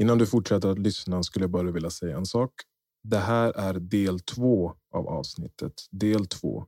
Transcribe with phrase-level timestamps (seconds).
[0.00, 2.50] Innan du fortsätter att lyssna skulle jag bara vilja säga en sak.
[3.02, 5.72] Det här är del två av avsnittet.
[5.90, 6.66] Del två.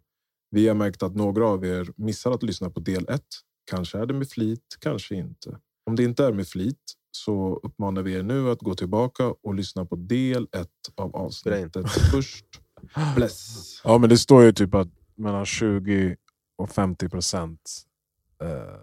[0.51, 3.27] Vi har märkt att några av er missar att lyssna på del ett.
[3.71, 5.59] Kanske är det med flit, kanske inte.
[5.87, 9.55] Om det inte är med flit så uppmanar vi er nu att gå tillbaka och
[9.55, 12.47] lyssna på del ett av avsnittet först.
[13.17, 13.81] Bless.
[13.85, 16.17] Ja, men det står ju typ att mellan 20
[16.57, 17.83] och 50 procent
[18.43, 18.81] eh,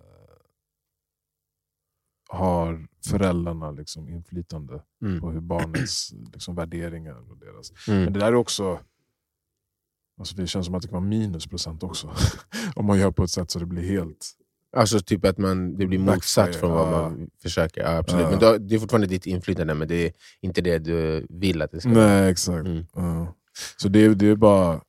[2.30, 5.22] har föräldrarna liksom inflytande Mm.
[5.22, 7.88] på hur barnets liksom, värderingar och deras.
[7.88, 8.04] Mm.
[8.04, 8.80] Men det där är också...
[10.20, 12.14] Alltså det känns som att det kan vara minusprocent också.
[12.76, 14.32] Om man gör på ett sätt så det blir helt...
[14.78, 16.92] Alltså typ att man, det blir motsatt från vad ja.
[16.92, 17.82] man försöker.
[17.82, 18.24] Ja, absolut.
[18.24, 18.30] Ja.
[18.30, 21.72] Men då, det är fortfarande ditt inflytande, men det är inte det du vill att
[21.72, 22.68] det ska Nej, exakt.
[22.68, 22.86] Mm.
[22.94, 23.36] Ja.
[23.78, 24.82] Så det, är- det är bara...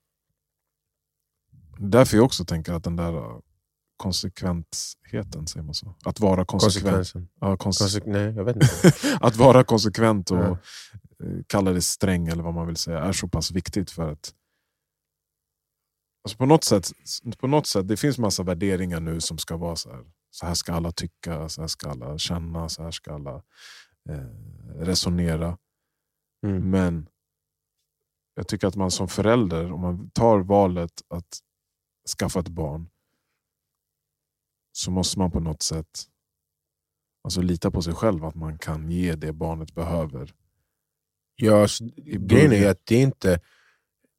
[1.78, 3.40] Därför jag också tänker att den där
[4.00, 5.94] konsekventheten, säger man så?
[6.04, 7.12] Att vara konsekvent.
[7.40, 8.92] Ja, konse- Konse nej, jag vet inte.
[9.20, 10.58] att vara konsekvent och Ja.
[11.24, 14.34] eh, kalla det sträng eller vad man vill säga är så pass viktigt för att
[16.24, 16.90] alltså på, något sätt,
[17.38, 20.04] på något sätt, det finns massa värderingar nu som ska vara så här.
[20.30, 23.42] Så här ska alla tycka, så här ska alla känna, så här ska alla
[24.10, 24.26] eh,
[24.76, 25.58] resonera.
[26.46, 26.70] Mm.
[26.70, 27.08] Men
[28.34, 31.38] jag tycker att man som förälder, om man tar valet att
[32.18, 32.88] skaffa ett barn,
[34.72, 36.06] så måste man på något sätt
[37.24, 40.34] alltså lita på sig själv att man kan ge det barnet behöver.
[41.36, 43.40] Ja, I grejen är att det är inte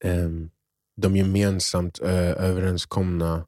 [0.03, 0.49] ehm,
[1.01, 3.45] de gemensamt uh, överenskomna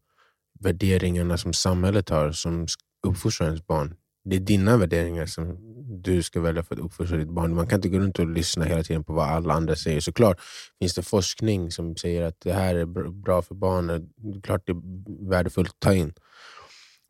[0.59, 2.67] värderingarna som samhället har som
[3.07, 3.95] uppfostrar ens barn.
[4.25, 5.57] Det är dina värderingar som
[6.03, 7.55] du ska välja för att uppfostra ditt barn.
[7.55, 9.99] Man kan inte gå runt och lyssna hela tiden på vad alla andra säger.
[9.99, 10.41] Såklart
[10.79, 14.01] finns det forskning som säger att det här är br- bra för barnet.
[14.15, 16.13] Det är klart det är värdefullt att ta in.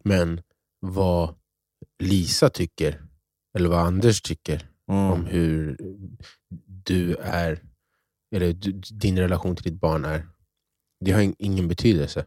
[0.03, 0.41] Men
[0.79, 1.35] vad
[1.99, 3.01] Lisa tycker,
[3.57, 5.77] eller vad Anders tycker, om hur
[6.85, 7.63] du är,
[8.35, 8.53] eller
[8.99, 10.27] din relation till ditt barn är.
[11.05, 12.25] Det har in- ingen betydelse.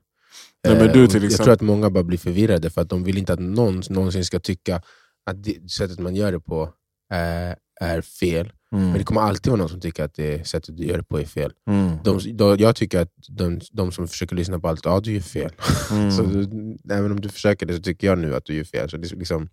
[0.64, 3.04] Nej, men Eh, du till jag tror att många bara blir förvirrade för att de
[3.04, 4.82] vill inte att någon någonsin ska tycka
[5.26, 6.74] att det sättet man gör det på
[7.10, 8.52] är, är fel.
[8.72, 8.84] Mm.
[8.84, 11.20] Men det kommer alltid vara någon som tycker att det sättet du gör det på
[11.20, 11.52] är fel.
[11.66, 11.98] Mm.
[12.04, 15.20] De, då, jag tycker att de, de som försöker lyssna på allt, ja du gör
[15.20, 15.52] fel.
[15.90, 16.10] Mm.
[16.10, 18.90] Så du, även om du försöker det så tycker jag nu att du gör fel.
[18.90, 19.48] Så det, liksom,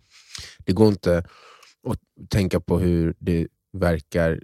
[0.57, 1.17] det går inte
[1.87, 1.99] att
[2.29, 4.39] tänka på hur det verkar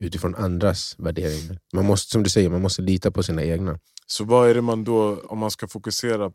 [0.00, 1.58] utifrån andras värderingar.
[1.72, 3.78] Man måste, som du säger, man måste lita på sina egna.
[4.06, 6.32] Så vad är det man då, om man ska fokusera,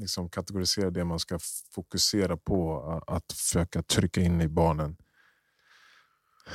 [0.00, 1.38] liksom kategorisera det man ska
[1.74, 4.96] fokusera på att försöka trycka in i barnen.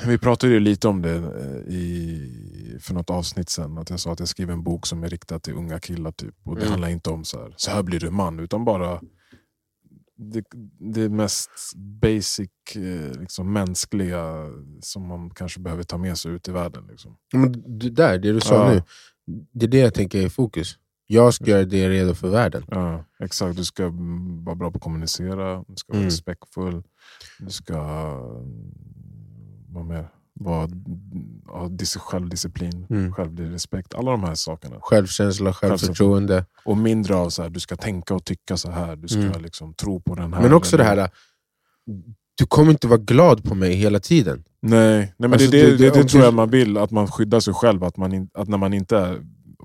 [0.06, 4.12] Vi pratade ju lite om det eh, i, för något avsnitt sen, att jag sa
[4.12, 6.12] att jag skriver en bok som är riktad till unga killar.
[6.12, 6.36] Typ.
[6.44, 6.72] Och Det Mm.
[6.72, 9.02] handlar inte om så här, så här blir du man, utan bara
[10.18, 10.44] det,
[10.94, 14.46] det mest basic, eh, liksom, mänskliga
[14.82, 16.88] som man kanske behöver ta med sig ut i världen.
[16.90, 17.18] Liksom.
[17.34, 18.74] Men det där, det du sa Ja.
[18.74, 18.84] nu,
[19.54, 20.78] det är det jag tänker är i fokus.
[21.10, 22.64] Jag ska göra det redo för världen.
[22.72, 23.58] Ja, exakt.
[23.58, 23.84] Du ska
[24.46, 26.06] vara bra på att kommunicera, du ska vara Mm.
[26.10, 26.84] respektfull,
[27.40, 27.74] du ska
[29.78, 30.10] vad mer?
[31.48, 33.14] Ha dis- självdisciplin, Mm.
[33.14, 33.94] självrespekt.
[33.94, 34.76] Alla de här sakerna.
[34.82, 36.46] Självkänsla, självförtroende.
[36.66, 39.42] Och mindre av så här, du ska tänka och tycka så här, du ska Mm.
[39.42, 40.42] liksom tro på den här.
[40.42, 41.10] Men också det här,
[42.38, 44.44] du kommer inte vara glad på mig hela tiden.
[44.62, 47.40] Nej, nej men Alltså, det, det, det- det, tror jag man vill, att man skyddar
[47.40, 47.84] sig själv.
[47.84, 49.22] Att, man in, att när man inte är,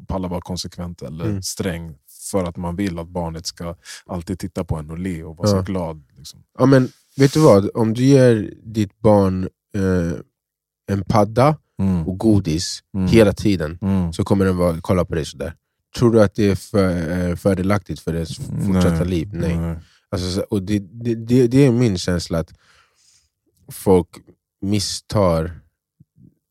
[0.08, 1.42] pallar vara konsekvent eller Mm.
[1.42, 1.94] sträng,
[2.30, 3.74] för att man vill att barnet ska
[4.06, 5.56] alltid titta på en och le och vara Ja.
[5.56, 6.02] så glad.
[6.16, 6.42] Liksom.
[6.58, 7.70] Ja, men vet du vad?
[7.74, 10.18] Om du ger ditt barn eh,
[10.92, 12.08] en padda Mm.
[12.08, 13.06] och godis Mm.
[13.08, 14.12] hela tiden Mm.
[14.12, 15.54] så kommer den vara, kolla på dig sådär.
[15.96, 19.08] Tror du att det är för, eh, fördelaktigt för dess fortsatta Nej.
[19.08, 19.30] liv?
[19.32, 19.76] Nej.
[20.10, 22.52] Alltså, så- och det, det, det, det är min känsla att
[23.72, 24.08] folk
[24.60, 25.60] misstar,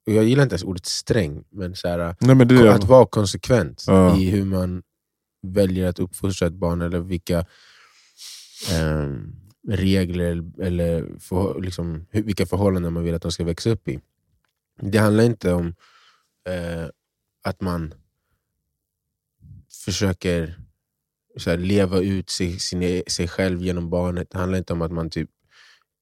[0.06, 3.84] jag gillar inte ens ordet sträng, men så här, Nej, men det att vara konsekvent
[3.88, 4.18] Ja.
[4.18, 4.84] i hur man
[5.48, 7.46] väljer att uppfostra ett barn eller vilka
[8.72, 9.36] ehm,
[9.68, 14.00] regler eller för, liksom, vilka förhållanden man vill att de ska växa upp i.
[14.82, 15.68] Det handlar inte om
[16.50, 16.88] eh,
[17.44, 17.94] att man
[19.86, 20.60] försöker
[21.46, 24.30] här, leva ut sig, sin, e- sig själv genom barnet.
[24.30, 25.30] Det handlar inte om att man typ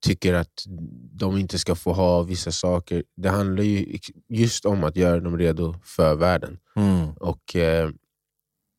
[0.02, 0.64] tycker att
[1.12, 3.04] de inte ska få ha vissa saker.
[3.16, 6.58] Det handlar ju just om att göra dem redo för världen.
[6.76, 7.14] Mm.
[7.14, 7.90] Och eh,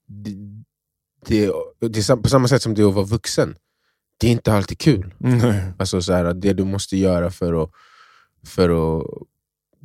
[0.06, 0.31] det,
[1.26, 3.56] det, det på samma sätt som det är att vara vuxen.
[4.20, 5.14] Det är inte alltid kul.
[5.19, 5.62] Nej.
[5.78, 7.70] Alltså så här, det du måste göra för att,
[8.46, 8.69] för
[8.99, 9.05] att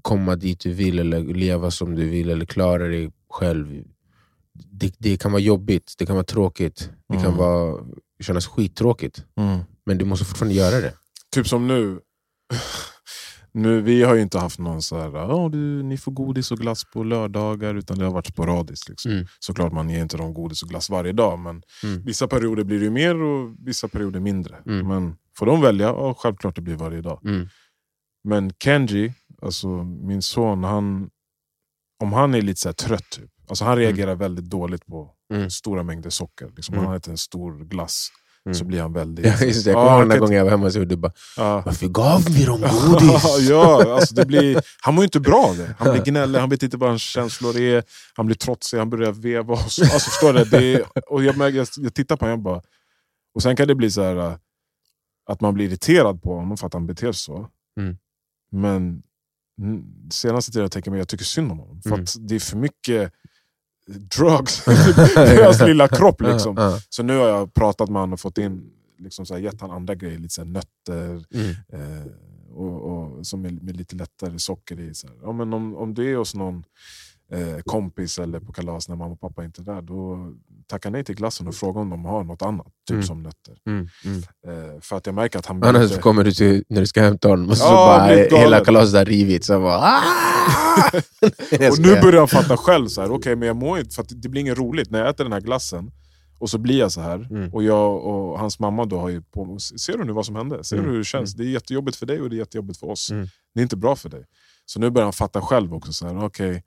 [0.01, 3.83] komma dit du vill, eller leva som du vill, eller klara dig själv.
[4.53, 7.37] Det, det kan vara jobbigt, det kan vara tråkigt, det kan Mm.
[7.37, 7.85] vara,
[8.19, 9.23] kännas skittråkigt.
[9.37, 9.59] Mm.
[9.85, 10.93] Men du måste fortfarande göra det.
[11.31, 11.99] Typ som nu,
[13.57, 16.57] Nu, vi har ju inte haft någon så här, "Ja, du, ni får godis och
[16.57, 18.89] glass på lördagar, utan det har varit sporadiskt.
[18.89, 19.11] Liksom.
[19.11, 19.25] Mm.
[19.39, 22.03] Såklart man ger inte dem godis och glass varje dag, men Mm.
[22.03, 24.55] vissa perioder blir det mer och vissa perioder mindre.
[24.65, 24.87] Mm.
[24.87, 27.19] Men får de välja, ja, självklart det blir varje dag.
[27.25, 27.47] Mm.
[28.23, 31.09] Men Kenji, alltså min son, han,
[32.03, 35.49] om han är lite så trött, typ, alltså han reagerar väldigt dåligt på Mm.
[35.49, 36.51] stora mängder socker.
[36.55, 36.85] Liksom, Mm.
[36.85, 38.09] Om han äter en stor glass
[38.45, 38.55] Mm.
[38.55, 39.25] så blir han väldigt...
[39.25, 39.71] Ja, just det.
[39.71, 41.61] Jag Ja, kommer ihåg han den gången jag var hemma hos du bara Ja.
[41.65, 43.49] Varför gav vi dem godis?
[43.49, 45.75] ja, alltså det blir, han mår ju inte bra av det.
[45.79, 47.83] Han blir gnällig, han vet inte vad hans känslor är,
[48.13, 49.53] han blir trotsig, han börjar veva.
[49.53, 50.43] Och så, alltså, förstår du?
[50.43, 50.83] Det är,
[51.13, 52.61] och jag, jag, jag tittar på honom bara...
[53.35, 54.33] Och sen kan det bli så här äh,
[55.29, 57.47] att man blir irriterad på honom för att han beter sig så.
[57.79, 57.97] Mm.
[58.51, 59.01] Men
[60.11, 61.81] senaste tiden jag tänkt mig jag tycker synd om honom.
[61.81, 62.03] För Mm.
[62.03, 63.11] att det är för mycket
[63.87, 64.67] drugs
[65.17, 66.21] i hans lilla kropp.
[66.21, 66.79] Liksom.
[66.89, 69.75] Så nu har jag pratat med honom och fått in, liksom så här, gett honom
[69.75, 71.25] andra grejer, lite så här, nötter.
[71.33, 71.49] Mm.
[71.49, 72.05] Eh,
[72.55, 74.93] och, och, som är med lite lättare socker i.
[74.93, 75.15] Så här.
[75.21, 76.63] Ja, men om, om du är hos någon
[77.31, 80.33] eh, kompis eller på kalas när mamma och pappa inte är där, då
[80.67, 83.03] tacka nej till glassen och fråga om de har något annat, typ Mm.
[83.03, 83.55] som nötter.
[83.67, 83.87] Mm.
[84.05, 84.19] Mm.
[84.47, 87.01] Eh, för att jag märker att han Annars lite- kommer du till, när du ska
[87.01, 87.97] hämta honom och så, Ja,
[88.31, 89.47] bara hela kalaset har rivits.
[89.49, 90.01] Bara, "Ah!"
[91.71, 94.29] Och nu börjar han fatta själv, så här, okej men jag mår inte, för det
[94.29, 95.91] blir inget roligt när jag äter den här glassen
[96.39, 97.27] och så blir jag så här.
[97.31, 97.53] Mm.
[97.53, 100.63] Och jag och hans mamma då har ju på Ser du nu vad som hände?
[100.63, 100.85] Ser Mm.
[100.87, 101.33] du hur det känns?
[101.33, 103.11] Det är jättejobbigt för dig och det är jättejobbigt för oss.
[103.11, 103.27] Mm.
[103.53, 104.25] Det är inte bra för dig.
[104.65, 105.93] Så nu börjar han fatta själv också.
[105.93, 106.63] Så här, okej.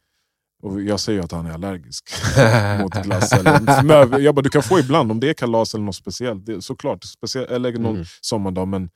[0.63, 2.11] Och jag säger ju att han är allergisk
[2.83, 3.33] mot glass.
[3.33, 6.47] Eller, men jag bara, du kan få ibland om det är kalas eller något speciellt.
[6.47, 8.07] Det, såklart, speciellt, eller någon Mm.
[8.21, 8.69] sommardag.
[8.69, 8.91] Men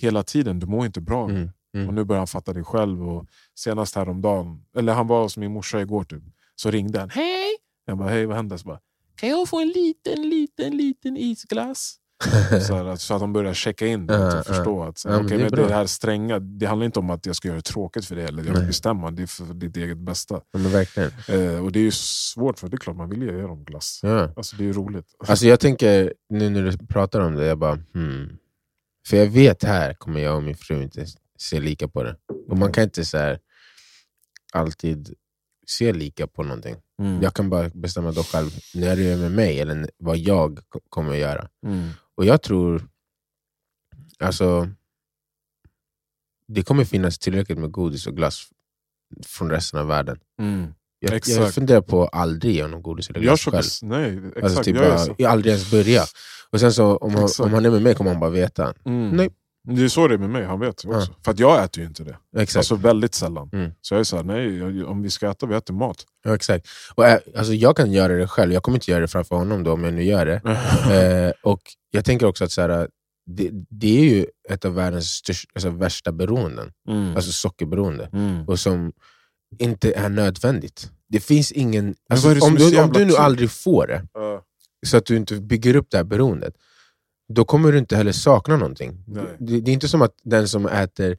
[0.00, 1.24] hela tiden, du mår inte bra.
[1.28, 1.50] Mm.
[1.74, 1.88] Mm.
[1.88, 3.08] Och nu börjar han fatta det själv.
[3.08, 6.22] Och senast häromdagen, eller han var hos min morsa igår, typ,
[6.56, 7.10] så ringde han.
[7.10, 7.56] Hej!
[7.86, 8.56] Jag bara, hej vad händer?
[8.56, 8.78] Så bara,
[9.16, 11.96] kan jag få en liten, liten, liten isglass?
[12.66, 15.24] så, här, att- så att de börjar checka in det och förstå att så, här,
[15.24, 18.04] okej, det det, här stränga, det handlar inte om att jag ska göra det tråkigt
[18.04, 20.34] för dig eller jag vill bestämma, det är för ditt eget bästa.
[20.52, 21.10] Ja, men verkligen.
[21.28, 23.64] Eh, och det är ju svårt, för det är klart man vill ju ge dem
[23.64, 24.00] glass.
[24.02, 24.32] Ja.
[24.36, 25.06] Alltså, det är ju roligt.
[25.28, 28.36] Alltså jag tänker, nu när du pratar om det, jag bara hmm.
[29.08, 31.06] För jag vet här kommer jag och min fru inte
[31.38, 32.16] se lika på det.
[32.48, 33.38] Och man kan inte så här,
[34.52, 35.14] alltid
[35.66, 36.76] se lika på någonting.
[37.02, 37.22] Mm.
[37.22, 40.80] Jag kan bara bestämma då själv när det är med mig eller vad jag ko-
[40.88, 41.48] kommer att göra.
[41.66, 41.88] Mm.
[42.20, 42.82] Och jag tror,
[44.18, 44.68] alltså,
[46.48, 48.48] det kommer finnas tillräckligt med godis och glass
[49.26, 50.18] från resten av världen.
[50.38, 50.60] Mm.
[50.98, 51.54] Jag, jag Exakt.
[51.54, 53.90] funderar på att aldrig göra någon godis eller Jag glass köper, själv.
[53.90, 54.44] nej, exakt.
[54.44, 56.02] Alltså typ jag jag aldrig ens börja.
[56.50, 58.74] Och sen så om han, om han är med mig kommer han bara veta.
[58.84, 59.16] Mm.
[59.16, 59.28] Nej.
[59.68, 61.14] Det är så det är med mig, han vet också.
[61.24, 62.16] För att jag äter ju inte det.
[62.36, 62.56] Exakt.
[62.56, 63.50] Alltså väldigt sällan.
[63.52, 63.70] Mm.
[63.80, 66.04] Så jag är såhär, nej, om vi ska äta, vi äter mat.
[66.24, 66.68] Ja, exakt.
[66.94, 69.62] Och, äh, alltså, jag kan göra det själv, jag kommer inte göra det framför honom
[69.64, 70.40] då, om jag nu gör det.
[70.94, 71.60] eh, och
[71.90, 72.88] Jag tänker också att så här,
[73.26, 77.16] det, det är ju ett av världens största, alltså, värsta beroenden, Mm.
[77.16, 78.08] alltså sockerberoende.
[78.12, 78.48] Mm.
[78.48, 78.92] Och som
[79.58, 80.90] inte är nödvändigt.
[81.08, 81.94] Det finns ingen...
[82.10, 84.42] Alltså, det om, du, om du nu aldrig får det, Ja.
[84.86, 86.54] så att du inte bygger upp det här beroendet,
[87.34, 89.04] då kommer du inte heller sakna någonting.
[89.38, 91.16] Det, det är inte som att den som äter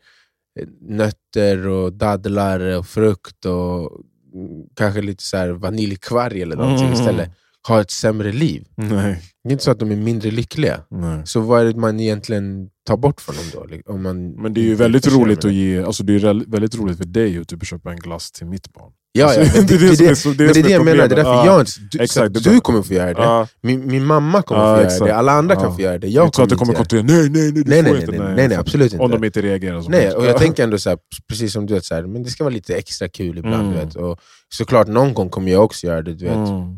[0.60, 3.92] eh, nötter och dadlar och frukt och
[4.34, 7.00] mm, kanske lite så här vaniljkvarg eller någonting Mm.
[7.00, 7.30] istället
[7.68, 8.64] har ett sämre liv.
[8.76, 9.22] Nej.
[9.44, 10.80] Det är inte så att de är mindre lyckliga.
[10.90, 11.22] Nej.
[11.26, 13.46] Så vad är det man egentligen tar bort från dem
[13.86, 13.94] då?
[13.94, 15.48] Om man Men det är ju väldigt roligt det?
[15.48, 18.48] att ge, alltså det är väldigt roligt för dig att typ köpa en glass till
[18.48, 18.92] mitt barn.
[19.14, 21.46] Ja, ja, Alltså, det, det, det, är det det jag menar, det är därför Ja.
[21.46, 21.72] jag inte...
[21.92, 23.48] Du, Exakt, det du kommer få göra det, Ja.
[23.62, 25.98] min, min mamma kommer Ja, få göra det, alla andra kan få göra det.
[26.00, 26.78] Det Jag inte så att du kommer det.
[26.78, 28.12] kontrollera, nej nej nej, du Nej, nej, inte.
[28.12, 29.04] nej, nej, nej, absolut inte.
[29.04, 30.98] Om de inte reagerar som Nej, och jag tänker ändå så här,
[31.30, 33.62] precis som du vet, så här, men det ska vara lite extra kul ibland.
[33.68, 33.74] Mm.
[33.74, 33.96] Du vet.
[33.96, 34.20] Och
[34.54, 36.14] såklart, någon gång kommer jag också göra det.
[36.14, 36.36] Du vet.
[36.36, 36.76] Mm.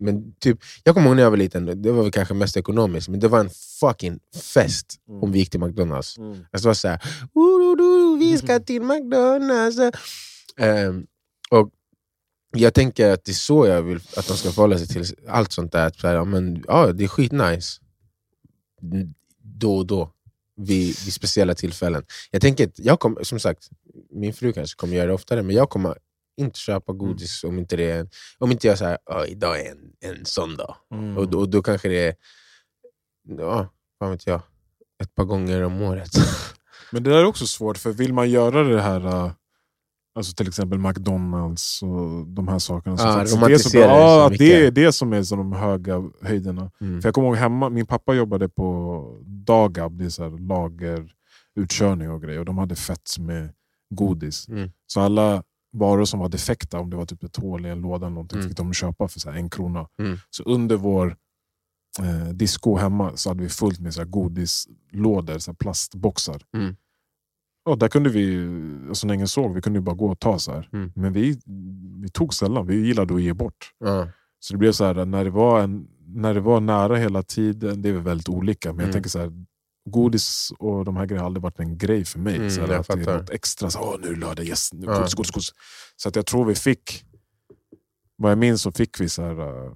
[0.00, 3.08] Men typ, jag kommer ihåg när jag var liten, det var väl kanske mest ekonomiskt,
[3.08, 4.18] men det var en fucking
[4.54, 5.22] fest Mm.
[5.22, 6.18] om vi gick till McDonalds.
[6.18, 6.30] Mm.
[6.30, 7.00] Alltså, det var såhär,
[7.34, 9.78] "Ooh, vi ska till McDonalds.
[10.56, 11.06] Ehm,
[11.50, 11.70] och
[12.56, 15.52] jag tänker att det är så jag vill att de ska förhålla sig till allt
[15.52, 15.92] sånt där.
[15.96, 17.80] Så här, men, ja, det är skitnice.
[19.42, 20.12] Då och då.
[20.56, 22.04] Vid, vid speciella tillfällen.
[22.30, 23.68] Jag tänker jag kommer, som sagt,
[24.10, 25.98] min fru kanske kommer göra det oftare, men jag kommer
[26.44, 29.92] inte köpa godis om inte, det är, om inte jag säger att idag är en,
[30.18, 30.74] en sån dag.
[30.94, 31.16] Mm.
[31.18, 32.14] Och, då- och då kanske det är,
[33.38, 33.68] ja,
[33.98, 34.40] vad vet jag,
[35.02, 36.10] ett par gånger om året.
[36.92, 39.32] Men det där är också svårt, för vill man göra det här, äh,
[40.14, 44.24] alltså till exempel McDonalds och de här sakerna, så faktiskt romantisera det, så, så ja,
[44.26, 44.46] att mycket.
[44.46, 46.70] det är det som är så de höga höjderna.
[46.80, 47.00] Mm.
[47.02, 52.10] För jag kommer ihåg hemma, min pappa jobbade på Dagab, det är så här lagerutkörning
[52.10, 53.52] och grejer, och de hade fett med
[53.94, 54.48] godis.
[54.48, 54.70] Mm.
[54.86, 58.06] Så alla varor som var defekta, om det var typ ett hål i en låda
[58.06, 58.48] eller någonting, Mm.
[58.48, 59.88] fick de köpa för så en krona.
[60.02, 60.18] Mm.
[60.30, 61.16] Så under vår
[62.00, 66.42] eh, disco hemma så hade vi fullt med så här godislådor, så här plastboxar.
[66.56, 66.76] Mm.
[67.64, 68.36] ja, där kunde vi,
[68.88, 70.68] alltså när ingen såg, vi kunde ju bara gå och ta så här.
[70.72, 70.92] Mm.
[70.94, 71.40] Men vi,
[72.02, 73.70] vi tog sällan, vi gillade att ge bort.
[73.78, 74.08] Ja.
[74.38, 77.82] Så det blev så här, när det var, en, när det var nära hela tiden,
[77.82, 78.68] det är väl väldigt olika.
[78.68, 78.86] Men Mm.
[78.86, 79.32] jag tänker så här,
[79.84, 82.36] godis och de här grejerna har aldrig varit en grej för mig.
[82.36, 83.18] Mm, så det är fattar.
[83.18, 84.96] något extra, så, Åh, nu är det lördag, yes, nu, Ja.
[84.96, 85.52] godis, godis, godis.
[85.96, 87.04] Så att jag tror vi fick,
[88.16, 89.72] vad jag minns så fick vi så här, uh,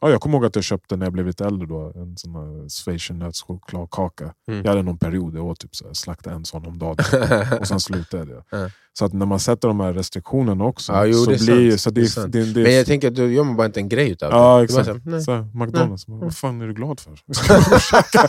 [0.00, 2.34] ja, jag kommer ihåg att jag köpte när jag blev lite äldre då, en sån
[2.34, 4.34] här schweizernötschokladkaka.
[4.48, 4.62] Mm.
[4.62, 7.04] Jag hade någon period, jag åt typ så här, slakta en sån om dagen.
[7.60, 8.44] och sen slutade jag.
[8.50, 8.70] Ja.
[8.98, 11.80] Så att när man sätter de här restriktionerna också, Ja, jo, så det blir sant.
[11.80, 13.80] så Det är det, det, det, Men jag tänker att då gör man bara inte
[13.80, 14.36] en grej utav det.
[14.36, 14.86] Ja, exakt.
[14.86, 15.22] så nej.
[15.22, 17.16] Så här, McDonalds, bara, vad fan är du glad för?
[17.34, 18.28] Ska du käka?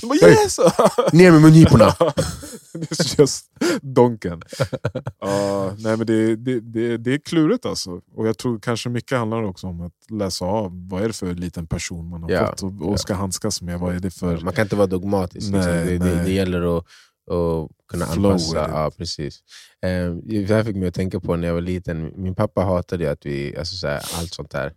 [0.00, 0.58] De bara, yes!
[1.12, 1.86] Ner med mungiporna!
[2.74, 3.44] It's just
[3.82, 4.42] donken.
[5.20, 8.00] Ja, nej, men det, det, det, det är klurigt alltså.
[8.16, 11.34] Och jag tror kanske mycket handlar också om att läsa av vad är det för
[11.34, 13.78] liten person man har Ja, fått och, och ska handskas med.
[13.80, 14.40] Vad är det för...
[14.40, 15.50] Man kan inte vara dogmatisk.
[15.52, 16.08] Nej, liksom.
[16.08, 16.24] det, nej.
[16.24, 16.84] det gäller att,
[17.30, 18.56] att kunna Flow anpassa.
[18.68, 19.42] Ja, precis.
[19.82, 22.12] Eh, det här fick mig att tänka på när jag var liten.
[22.16, 24.72] Min pappa hatade att vi, alltså så här, allt sånt här.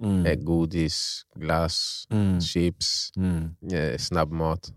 [0.00, 0.26] Mm.
[0.26, 2.40] Eh, godis, glass, Mm.
[2.40, 3.56] chips, Mm.
[3.72, 4.72] eh, snabbmat.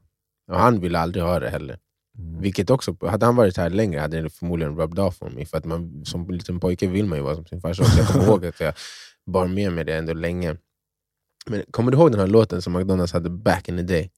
[0.52, 1.80] Och han ville aldrig ha det heller.
[2.18, 2.42] Mm.
[2.42, 5.46] Vilket också, hade han varit här längre hade det förmodligen rubbed off on mig.
[5.46, 7.84] För att man, som liten pojke vill man ju vara som sin farsa.
[7.98, 8.74] Jag kommer ihåg att jag
[9.26, 10.58] bar med mig det ändå länge.
[11.48, 14.12] Men kommer du ihåg den här låten som McDonalds hade back in the day?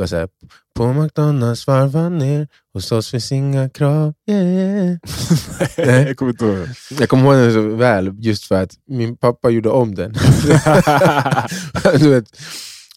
[0.00, 0.28] Det var såhär,
[0.74, 4.14] på McDonalds varva ner, hos oss finns inga krav.
[4.30, 4.98] Yeah.
[5.78, 6.06] Nej.
[6.06, 6.68] jag kommer inte ihåg.
[6.98, 10.12] Jag kommer ihåg den så väl just för att min pappa gjorde om den.
[11.98, 12.40] du vet,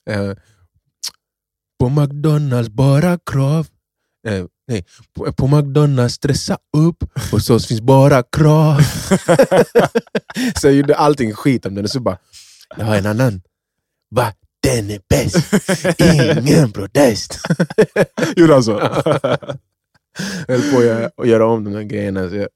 [0.10, 0.31] eh,
[1.79, 3.67] på McDonalds bara krav.
[4.27, 8.81] Eh, nej, på, på McDonalds stressa upp, hos oss finns bara krav.
[10.55, 12.17] så jag gjorde allting skit om den och så bara,
[12.77, 13.41] jag har en annan.
[14.10, 14.33] Va?
[14.63, 16.00] Den är bäst!
[16.48, 17.39] Ingen protest!
[18.36, 18.72] Gjorde han så?
[20.48, 22.29] Jag höll på att göra, att göra om de där grejerna.
[22.29, 22.48] Så jag,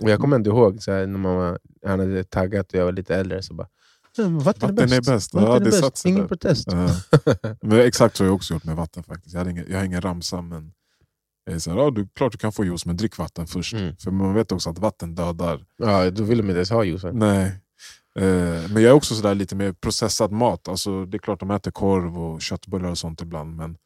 [0.00, 2.84] och jag kommer inte ihåg så här, när man var, han hade taggat och jag
[2.84, 3.42] var lite äldre.
[3.42, 3.68] Så bara,
[4.16, 5.10] "Ja, men vatten, Vatten är är bäst.
[5.10, 5.34] bäst.
[5.34, 6.06] Vatten Ja, är det bäst.
[6.06, 6.28] Ingen där.
[6.28, 6.68] protest.
[6.70, 6.90] Ja.
[7.62, 9.32] Men exakt så har jag också gjort med vatten faktiskt.
[9.34, 10.72] Jag, hade ingen, jag har ingen ramsa men
[11.44, 13.72] jag är så här, ja, du, klart du kan få juice men drick vatten först.
[13.72, 13.96] Mm.
[13.96, 15.64] För man vet också att vatten dödar.
[15.76, 17.18] Ja, då vill de inte ens ha juicen.
[17.18, 17.52] Nej.
[18.18, 20.68] Eh, men jag är också sådär lite mer processad mat.
[20.68, 23.56] Alltså, det är klart de äter korv och köttbullar och sånt ibland.
[23.56, 23.76] Men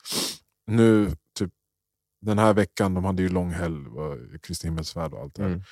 [0.67, 1.51] nu, typ
[2.21, 3.77] den här veckan, de hade ju lång helg,
[4.43, 5.49] Kristi himmelsfärd och allt det här.
[5.49, 5.63] Mm.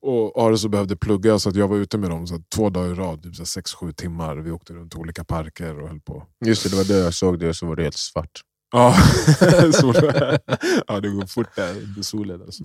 [0.00, 2.90] Och Ares behövde plugga så att jag var ute med dem så att två dagar
[2.90, 4.36] i rad, typ 6-7 timmar.
[4.36, 6.26] Vi åkte runt olika parker och höll på.
[6.46, 8.40] Just det, det var då jag såg det och så var det helt svart.
[8.72, 8.94] Ja,
[10.86, 12.42] ja det går fort där under solen.
[12.42, 12.64] Alltså.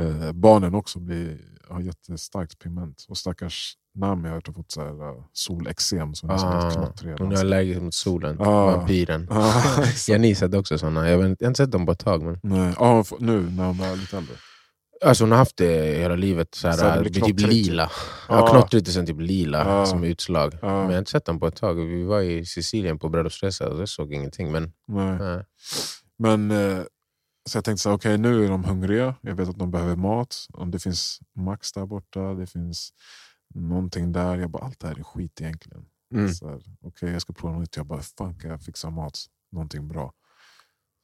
[0.00, 3.04] Eh, barnen också blir, har jättestarkt pigment.
[3.08, 6.70] Och stackars Nami har jag fått så här, uh, solexem som är som ett Ah,
[6.70, 7.14] knottrig.
[7.18, 8.36] hon är allergisk mot solen.
[8.38, 8.66] Ja.
[8.66, 9.28] Vampyren.
[9.78, 10.08] Exakt.
[10.08, 11.10] Janice hade också såna.
[11.10, 12.22] Jag, har inte sett dem på ett tag.
[12.22, 12.38] Men...
[12.42, 14.34] Nej, får- nu när hon är lite äldre.
[15.04, 16.54] Alltså hon har haft det hela livet.
[16.54, 17.90] Så här, Så det blir typ knottrigt, lila.
[18.28, 18.46] Ja, Ja.
[18.50, 19.86] knottrigt och sen typ lila Ja.
[19.86, 20.54] som utslag.
[20.62, 20.68] Ja.
[20.68, 21.74] Men jag har inte sett dem på ett tag.
[21.74, 24.52] Vi var i Sicilien på bröllopsresa och jag såg ingenting.
[24.52, 25.12] Men, Nej.
[25.36, 25.40] äh.
[26.18, 26.82] Men eh,
[27.48, 29.14] så jag tänkte så okej nu är de hungriga.
[29.20, 30.36] Jag vet att de behöver mat.
[30.52, 32.90] Om det finns Max där borta, det finns
[33.54, 34.36] någonting där.
[34.38, 35.84] Jag bara, allt det här är skit egentligen.
[36.14, 36.28] mm.
[36.34, 37.76] Så Okej, jag ska prova något nytt.
[37.76, 39.18] Jag bara, fan kan jag fixa mat?
[39.52, 40.12] Någonting bra.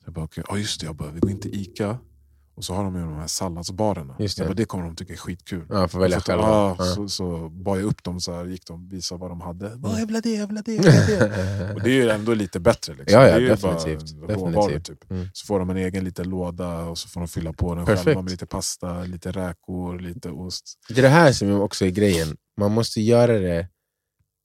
[0.04, 0.86] Jag bara, okej, ja just det.
[0.86, 1.98] Jag bara, vi går in till Ica.
[2.56, 4.16] Och så har de ju de här salladsbarerna.
[4.18, 4.42] Just det.
[4.42, 5.66] Jag bara, det kommer de tycka är skitkul.
[5.70, 6.44] Ja, får välja så, själva.
[6.44, 6.84] Ja, Ja.
[6.84, 9.66] Så, så bad jag upp dem, så här, gick de visade vad de hade.
[9.66, 9.80] Mm.
[9.82, 10.74] Jag vill ha det, jag vill ha det.
[10.74, 11.72] Jag vill ha det.
[11.74, 12.94] Och det är ju ändå lite bättre.
[12.94, 13.20] Liksom.
[13.20, 14.14] Ja, ja, det är ju definitivt.
[14.16, 14.78] bara råvaror.
[14.78, 15.10] Typ.
[15.10, 15.28] Mm.
[15.32, 18.04] Så får de en egen liten låda och så får de fylla på den Perfekt.
[18.04, 20.64] själva med lite pasta, lite räkor, lite ost.
[20.88, 22.36] Det är det här som också är grejen.
[22.60, 23.68] Man måste göra det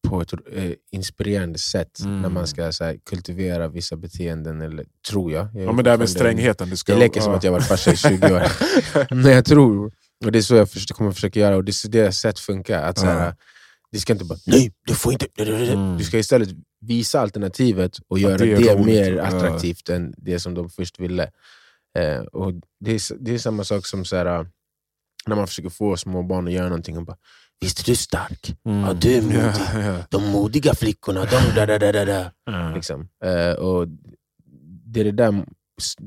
[0.07, 2.21] på ett eh, inspirerande sätt Mm.
[2.21, 5.47] när man ska så här, kultivera vissa beteenden, eller, tror jag.
[5.55, 6.69] jag Ja, men det här med strängheten.
[6.69, 7.37] Det, ska, Det leker som ja.
[7.37, 8.43] att jag varit farsa i 20 år.
[9.15, 9.91] Men jag tror,
[10.25, 12.39] och det är så jag förs- kommer försöka göra, och det är så deras sätt
[12.39, 12.83] funkar.
[12.83, 13.35] Att så här, Ja.
[13.91, 15.27] Det ska inte bara, nej, du får inte...
[15.37, 15.97] Mm.
[15.97, 16.49] Du ska istället
[16.81, 19.23] visa alternativet och göra det det, roligt, mer ja.
[19.23, 21.23] attraktivt än det som de först ville.
[21.97, 24.45] Eh, och det, är, det är samma sak som så här, äh,
[25.27, 27.17] när man försöker få små barn att göra någonting och bara
[27.61, 28.55] Visst är du stark?
[28.65, 28.79] Mm.
[28.81, 29.61] Ja, du är modig.
[29.73, 29.97] Ja, ja.
[30.09, 32.31] De modiga flickorna, de da da da da da.
[32.45, 32.71] Ja.
[32.75, 33.09] Liksom.
[33.25, 33.87] Eh, och
[34.85, 35.45] det är det där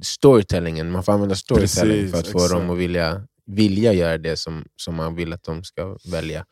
[0.02, 2.52] storytellingen, man får använda storytelling Precis, för att få exakt.
[2.60, 6.44] dem att vilja, vilja göra det som, som man vill att de ska välja.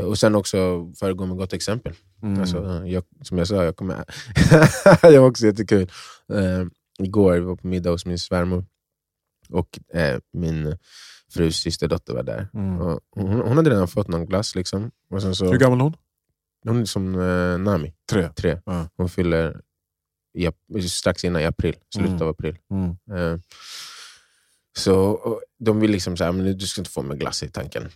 [0.00, 0.56] Eh, Och sen också
[0.98, 1.92] föregå med gott exempel.
[2.22, 2.40] Mm.
[2.40, 4.04] Alltså, eh, jag, som jag sa, jag kommer...
[5.10, 5.90] det var också jättekul.
[6.32, 6.66] Uh,
[6.98, 8.64] igår var på middag hos min svärmor
[9.48, 10.76] och eh, min
[11.32, 12.48] frus systerdotter var där.
[12.54, 12.80] Mm.
[12.80, 14.54] Och hon, hon hade redan fått någon glass.
[14.54, 14.90] Liksom.
[15.10, 15.94] Och sen så, Hur gammal är hon?
[16.66, 18.28] hon är som eh, Nami, Tre.
[18.36, 18.60] tre.
[18.66, 18.88] Ja.
[18.96, 19.60] Hon fyller
[20.74, 22.22] i, strax innan i april, slutet Mm.
[22.22, 22.56] av april.
[22.70, 22.90] Mm.
[23.34, 23.38] Eh,
[24.78, 25.20] Så
[25.58, 27.88] de vill liksom säga, men du ska inte få med glass i tanken.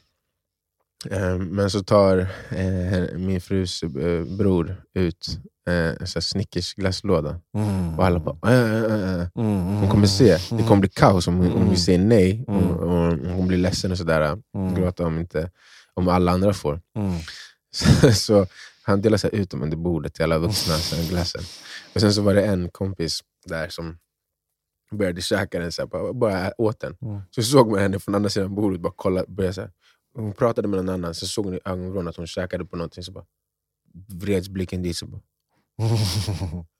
[1.10, 2.18] Eh, Men så tar
[2.50, 5.26] eh, min frus eh, bror ut
[5.68, 7.40] eh, här Snickers glasslåda.
[7.56, 7.98] Mm.
[7.98, 9.28] Och alla bara, äh, äh, äh.
[9.34, 11.70] Mm, mm, hon kommer se, det kommer bli kaos om, om Mm.
[11.70, 12.44] vi säger nej.
[12.48, 12.70] Mm.
[12.70, 14.38] Och, och hon kommer bli ledsen och sådär.
[14.56, 15.50] mm, Gråta om, inte,
[15.94, 16.80] om alla andra får.
[16.96, 17.18] mm.
[17.74, 18.46] Så, så
[18.82, 21.42] han delade sig ut dem under bordet till alla vuxna, så glassen.
[21.94, 23.98] Och sen så var det en kompis där som
[24.92, 26.96] började käka den, så här, bara, bara åt den.
[27.02, 27.20] Mm.
[27.30, 29.70] Så såg man henne från andra sidan bordet, bara kolla, började så här.
[30.14, 33.02] hon pratade med någon annan, så såg hon i ögonvrån att hon käkade på någonting,
[33.04, 33.24] så bara
[34.08, 34.96] vreds blicken dit.
[34.96, 35.20] Så bara,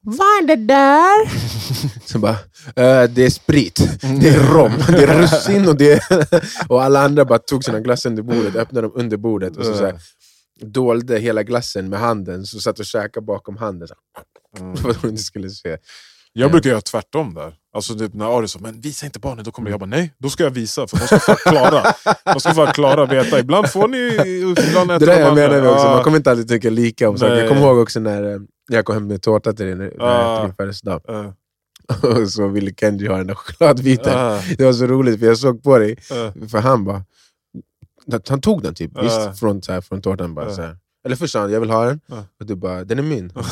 [0.05, 1.29] Vad är det där?
[2.09, 2.33] Så bara,
[2.77, 6.03] "Eh, det är sprit, det är rom, det är russin och det är...
[6.69, 9.75] Och alla andra bara tog sina glass under bordet, öppnade dem under bordet och så,
[9.75, 10.01] så här,
[10.61, 13.89] dolde hela glassen med handen, så satt och käkade bakom handen.
[13.89, 13.95] Så,
[14.59, 14.77] Mm.
[14.77, 15.77] för att hon inte skulle se.
[16.33, 17.55] Jag brukar göra tvärtom där.
[17.75, 20.31] Alltså typ när Ari sa men visa inte barnen, då kommer jag bara nej, då
[20.31, 20.87] ska jag visa.
[20.87, 21.83] För de ska få klara.
[22.35, 23.39] De ska få klara veta.
[23.41, 23.99] Ibland får ni,
[24.69, 27.09] ibland Det äter där de jag menar vi också, man kommer inte alltid tycka lika
[27.09, 27.35] om saker.
[27.37, 30.37] Jag kommer ihåg också när eh, jag kom hem med tårta till din, när- Ja.
[30.39, 31.01] till din födelsedag.
[31.09, 31.31] Eh,
[32.23, 34.13] Och så ville Kenji ha den där chokladbiten.
[34.37, 36.49] eh, Det var så roligt för jag såg på dig, eh.
[36.49, 37.05] för han bara...
[38.29, 39.39] Han tog den typ, visst?
[39.41, 40.55] Från, så här, från tårtan bara.
[40.55, 40.77] Så här.
[41.07, 42.01] Eller först sa han, jag vill ha den.
[42.41, 43.33] Och du bara, den är min.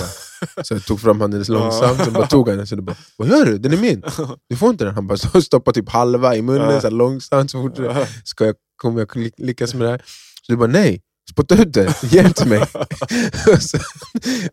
[0.63, 2.67] Så jag tog fram handen långsamt, så bara tog han den.
[2.67, 3.59] Så bara, vad gör du?
[3.59, 4.03] Den är min.
[4.49, 4.95] Du får inte den.
[4.95, 7.51] Han bara, så stoppar typ halva i munnen så långsamt.
[7.51, 7.79] Så fort
[8.25, 10.03] ska jag, kommer jag ly- lyckas med det här?
[10.43, 11.01] Så du bara, nej.
[11.31, 12.61] Spotta ut den, ge den till mig.
[13.55, 13.79] och så,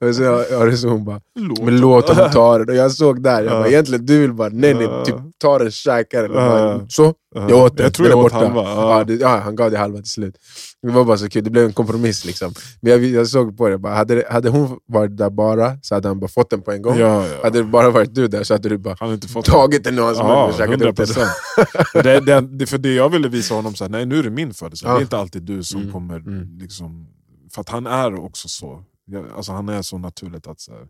[0.07, 0.23] och så
[0.57, 1.61] har det så hon bara, Låt.
[1.63, 2.69] men låt honom ta den.
[2.69, 3.59] Och jag såg där, jag Ja.
[3.59, 6.33] bara, egentligen du vill bara, nej nej, typ, ta den, käka den.
[6.33, 8.35] Bara, Så, jag åt den, Jag tror den är borta.
[8.35, 8.61] halva.
[8.63, 10.35] Ja, det, ja, han gav det halva till slut.
[10.81, 12.25] Det var bara så kul, det blev en kompromiss.
[12.25, 12.53] Liksom.
[12.81, 15.95] Men jag, jag såg på det, bara, hade, det- hade hon varit där bara så
[15.95, 16.97] hade han bara fått den på en gång.
[16.99, 17.33] Ja, ja.
[17.43, 19.99] Hade det bara varit du där så hade du bara Han inte fått tagit den
[19.99, 22.03] och käkat 100 upp den.
[22.03, 24.29] det, det, det, för det jag ville visa honom, så här, nej nu är det
[24.29, 24.95] min födelsedag.
[24.95, 26.19] Det är inte alltid du som Mm, kommer...
[26.67, 27.07] Liksom,
[27.51, 28.83] för att han är också så.
[29.05, 30.59] Jag, alltså, han är så naturligt att...
[30.59, 30.87] Så här,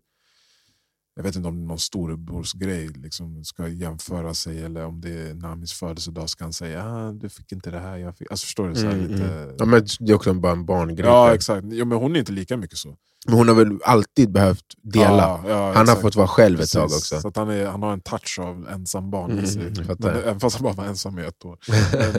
[1.16, 5.10] jag vet inte om det är någon storebrorsgrej, liksom, ska jämföra sig eller om det
[5.30, 8.32] är Namis födelsedag ska han säga ah, du fick inte det här, jag fick...
[8.32, 8.76] Alltså förstår du?
[8.76, 9.34] Så här, Mm, lite...
[9.34, 9.56] mm.
[9.60, 11.06] Ja, men det är också bara en barngrej.
[11.06, 12.98] Ja exakt, jo, men hon är inte lika mycket så.
[13.26, 15.42] Men hon har väl alltid behövt dela.
[15.46, 16.74] Ja, ja, han har fått vara själv ett Precis.
[16.74, 17.22] tag också.
[17.22, 19.74] Så att han, är, han har en touch av ensam barn Mm, i sig.
[20.04, 21.58] även fast han bara var ensam i ett år.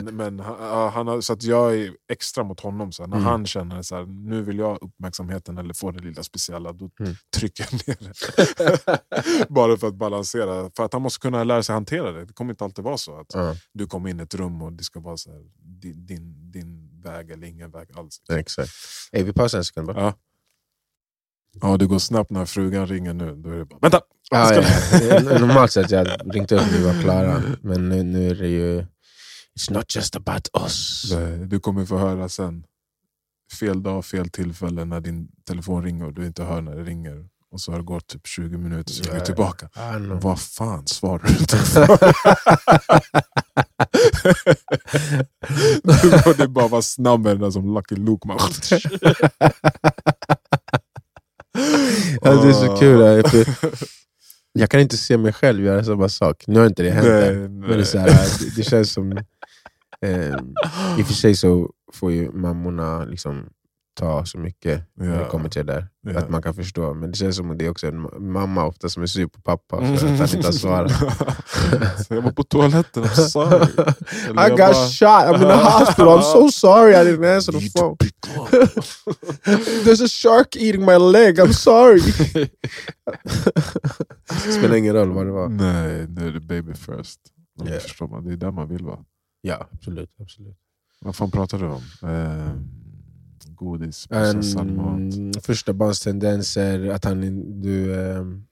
[0.05, 2.91] Men, men han, han har, så att jag är extra mot honom.
[2.91, 3.27] Så här, när Mm.
[3.27, 7.15] han känner så här, nu vill jag uppmärksamheten eller få det lilla speciella, då Mm.
[7.37, 9.49] trycker jag ner det.
[9.49, 10.71] bara för att balansera.
[10.77, 12.25] För att han måste kunna lära sig hantera det.
[12.25, 14.83] Det kommer inte alltid vara så att du kommer in i ett rum och det
[14.83, 15.41] ska vara så här,
[15.81, 18.21] din, din, din väg eller ingen väg alls.
[18.31, 18.69] exakt.
[19.11, 20.01] Hey, vi pausar en sekund bara.
[20.01, 20.13] Ja.
[21.61, 23.35] Ja, det går snabbt när frugan ringer nu.
[23.35, 24.01] Då är det bara, vänta!
[24.31, 24.63] Ja, Ska-
[25.05, 25.19] ja.
[25.39, 28.79] Normalt sett jag ringt upp när vi var klara, men nu, nu är det ju...
[29.59, 31.03] It's not just about us.
[31.13, 32.63] Nej, Du kommer få höra sen.
[33.59, 37.25] Fel dag, fel tillfälle när din telefon ringer och du inte hör när det ringer.
[37.51, 39.69] Och så har det gått typ 20 minuter så ringer du tillbaka.
[40.21, 41.57] Vad fan svarar du inte?
[46.01, 48.27] Du borde bara vara snabb med den där som Lucky Luke.
[52.35, 53.01] Ja, det är så kul.
[53.03, 53.45] här, för
[54.53, 56.43] Jag kan inte se mig själv göra samma sak.
[56.47, 57.59] Nu har inte det hänt Nej, än.
[57.59, 58.11] Men det, är så nej.
[58.11, 59.17] här, det, det känns som...
[60.01, 60.35] Eh,
[60.99, 63.49] I och för sig så får ju mammorna liksom
[63.99, 65.29] ta så mycket när det Ja.
[65.29, 65.87] kommer till det där.
[66.01, 66.19] Ja.
[66.19, 66.93] Att man kan förstå.
[66.93, 69.27] Men det känns som att det är också en ma- mamma ofta som är sur
[69.27, 70.91] på pappa för att han inte har svarat.
[72.09, 73.67] Jag var på toaletten, I'm sorry.
[74.29, 77.51] Eller I got bara- shot, I'm in the hospital, I'm so sorry I didn't answer
[77.53, 77.95] the phone.
[79.83, 82.01] There's a shark eating my leg, I'm sorry.
[84.59, 85.49] Spelar ingen roll vad det var.
[85.49, 87.19] Nej, nu är det baby first.
[87.99, 88.07] Ja.
[88.07, 88.25] man.
[88.25, 88.99] Det är där man vill vara.
[89.41, 90.09] Ja, absolut.
[90.21, 90.57] absolut.
[91.01, 91.81] Vad fan pratar du om?
[92.03, 92.49] Eh,
[93.59, 94.99] godis, processad mat.
[94.99, 97.21] En, första barns tendenser, att han,
[97.61, 98.45] du ehm,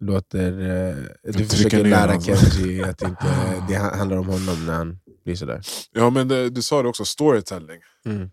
[0.00, 0.60] låter...
[0.60, 2.20] eh, du försöker lära.
[2.20, 3.26] Kenji att inte
[3.68, 5.60] det ha- handlar om honom när han blir sådär.
[5.92, 8.30] Ja, men det, du sa det också, storytelling Mm.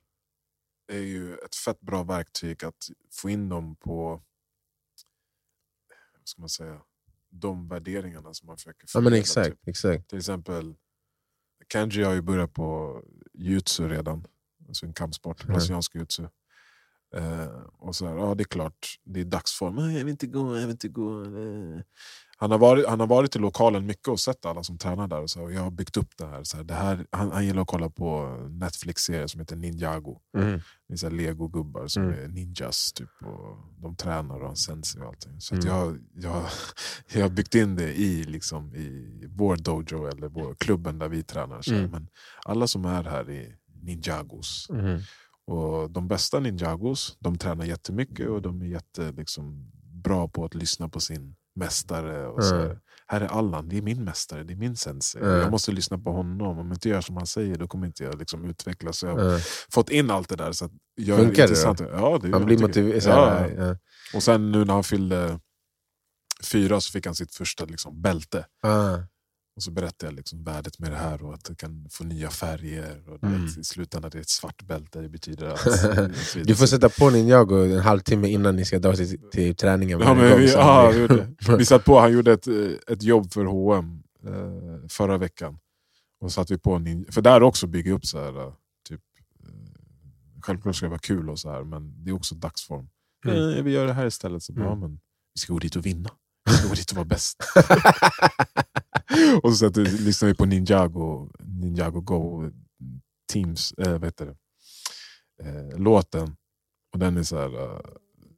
[0.91, 4.10] är ju ett fett bra verktyg att få in dem på
[6.17, 6.82] vad ska man säga,
[7.30, 9.50] de värderingarna som man försöker Ja men exakt.
[9.50, 9.67] typ.
[9.67, 10.10] exakt.
[10.10, 10.76] Till exempel,
[11.74, 13.02] Kenji har ju börjat på
[13.34, 14.26] jutsu redan.
[14.72, 15.54] Alltså en kampsport, Mm.
[15.54, 16.24] brasiliansk jutsu.
[17.16, 17.48] Eh,
[17.80, 19.76] och så här, ja det är klart, det är dagsform.
[19.76, 21.24] "Nej, Jag vill inte gå, jag vill inte gå.
[21.24, 21.82] eh."
[22.38, 25.22] Han har, varit, han har varit i lokalen mycket och sett alla som tränar där.
[25.22, 26.44] Och så, och jag har byggt upp det här.
[26.44, 30.20] Så här, det här han, han gillar att kolla på Netflix-serier som heter Ninjago.
[30.38, 30.60] Mm.
[30.88, 32.24] Det är Lego-gubbar som Mm.
[32.24, 32.94] är ninjas.
[32.94, 35.42] Typ, och de tränar och har sensei och allting.
[35.42, 35.68] Så Mm.
[35.68, 36.46] jag, jag,
[37.14, 41.24] jag har byggt in det i, liksom, i vår dojo eller vår klubben där vi
[41.24, 41.62] tränar.
[41.62, 41.74] Så.
[41.74, 41.92] Mm.
[41.92, 42.08] Men
[42.46, 44.67] alla som är här är ninjagos.
[44.70, 45.00] Mm.
[45.48, 49.72] Och de bästa ninjagos, de tränar jättemycket och de är jätte, liksom,
[50.04, 52.28] bra på att lyssna på sin mästare.
[52.28, 52.78] Och så Mm.
[53.08, 55.22] här, är Allan, det är min mästare, det är min sensei.
[55.22, 55.39] Mm.
[55.39, 56.58] Jag måste lyssna på honom.
[56.60, 58.98] Om jag inte gör som han säger, då kommer inte jag liksom utvecklas.
[58.98, 59.39] Så jag har Mm.
[59.72, 60.52] fått in allt det där.
[60.52, 61.89] Så att jag Funkar det.
[61.94, 63.04] Ja, det jag blir motiverad.
[63.06, 63.48] Ja.
[63.65, 63.78] Ja.
[64.15, 65.39] Och sen nu när han fyllde
[66.44, 68.46] fyra så fick han sitt första liksom, bälte.
[68.63, 68.98] Ah.
[69.62, 72.30] Och så berättade jag liksom värdet med det här och att det kan få nya
[72.30, 73.10] färger.
[73.10, 73.45] Och Mm.
[73.45, 75.65] I slutändan är det ett svart bälte, det betyder att...
[75.67, 76.43] och så vidare.
[76.43, 80.00] Du får sätta på Ninjago en halvtimme innan ni ska dra till, till träningen.
[80.00, 80.91] Ja, men vi, ja,
[81.58, 82.54] vi, satt på, han gjorde ett, eh,
[82.88, 85.60] ett jobb för H&M eh, förra veckan.
[86.21, 88.54] Och satt vi på en, för där också bygger upp så här, eh,
[88.89, 89.02] typ,
[89.43, 89.50] eh,
[90.41, 92.88] självklart ska det vara kul och så här, men det är också dagsform.
[93.26, 93.58] Mm.
[93.58, 94.65] Eh, vi gör det här istället, så Mm.
[94.65, 95.00] ja, men
[95.34, 96.10] vi ska gå dit och vinna.
[96.45, 97.38] Vi ska gå dit och vara bäst.
[99.43, 102.50] och så satt, vi- lyssnade vi på Ninjago, Ninjago Go
[103.34, 104.36] Teams, äh, vad heter det?
[105.50, 106.36] Eh, låten.
[106.93, 107.80] Och den är så här, eh,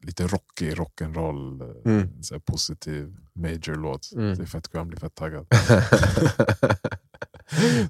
[0.01, 2.23] lite rockig, rock'n'roll, eh, Mm.
[2.23, 4.11] så här positiv major-låt.
[4.15, 4.35] Mm.
[4.35, 5.47] Det är fett kul, han blir fett taggad.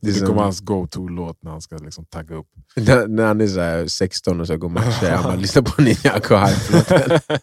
[0.01, 2.47] Det är kommer hans go-to-låt när han ska liksom tagga upp.
[2.75, 5.81] när, när han är så här 16 och så går matcher, han bara lyssnar på
[5.81, 7.09] Ninjago Hype-låten.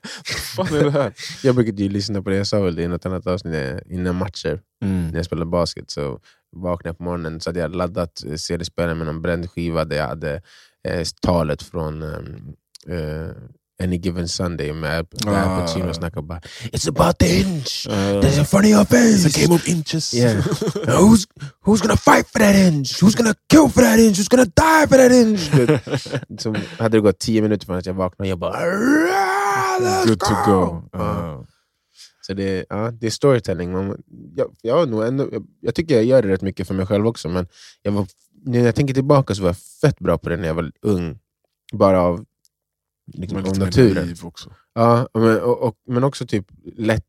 [0.56, 1.12] Vad fan är det här?
[1.42, 3.94] Jag brukade ju lyssna på det, jag sa väl det i något annat avsnitt, eh,
[3.94, 4.60] innan matcher.
[4.84, 5.08] Mm.
[5.08, 6.18] När jag spelade basket så
[6.56, 9.96] vaknade jag på morgonen så hade jag laddat eh, CD-spelaren med någon bränd skiva där
[9.96, 10.42] jag hade
[10.88, 12.52] eh, talet från um,
[12.88, 13.30] eh,
[13.82, 15.60] Any Given Sunday med Al Ah.
[15.60, 16.40] Pacino snackade bara
[16.72, 19.26] It's about the inch Uh, that's in front of your face.
[19.26, 20.14] it's a game of inches.
[20.14, 20.42] Yeah.
[20.86, 21.24] who's,
[21.66, 23.02] who's gonna fight for that inch?
[23.02, 24.18] Who's gonna kill for that inch?
[24.18, 25.40] Who's gonna die for that inch?
[26.42, 30.20] Som hade det gått tio minuter förrän jag vaknade och jag bara "Ah, let's Good
[30.20, 30.82] to go.
[30.98, 31.42] Uh,
[32.22, 33.72] Så det, ja, det är storytelling.
[33.72, 34.02] Man,
[34.36, 37.06] jag, jag, nog ändå, jag, jag tycker jag gör det rätt mycket för mig själv
[37.06, 37.46] också, men
[37.82, 38.06] jag var,
[38.44, 41.18] när jag tänker tillbaka så var jag fett bra på det när jag var ung.
[41.72, 42.24] Bara av,
[43.12, 44.06] liksom, av naturen.
[44.06, 44.54] liv också.
[44.74, 46.46] Ja, men, och, och, men också typ
[46.76, 47.04] lätt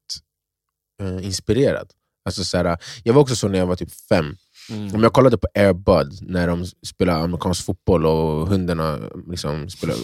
[1.01, 1.91] eh, inspirerad.
[2.25, 4.35] Alltså, så här, jag var också så när jag var typ fem.
[4.69, 4.95] Mm.
[4.95, 9.95] Om jag kollade på Air Bud när de spelar amerikansk fotboll och hundarna liksom spelar,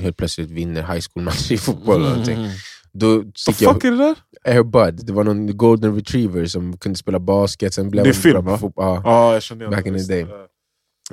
[0.00, 2.02] helt plötsligt vinner high school-matcher i fotboll.
[2.02, 2.28] Och.
[2.28, 2.50] Mm.
[2.92, 4.16] Då tycker jag, fuck är det där?
[4.44, 8.14] Air Bud, det var någon golden retriever som kunde spela basket, sen blev Det är
[8.14, 8.72] film, bra på.
[8.76, 9.02] Ja.
[9.04, 10.26] Ja, jag igen Back in the day.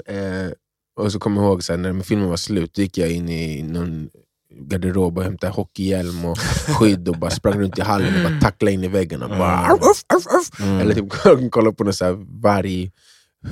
[0.06, 0.52] Eh,
[0.99, 3.30] och så kommer jag ihåg, så här, när filmen var slut, då gick jag in
[3.30, 4.10] i någon
[4.59, 8.71] garderob och hämtade hockeyhjälm och skydd och bara sprang runt i hallen och bara tacklade
[8.71, 9.23] in i väggen.
[9.23, 9.71] Och bara, Mm.
[9.71, 10.79] "Arf, arf, arf, arf." mm.
[10.79, 12.91] Eller typ kolla på någon så här varg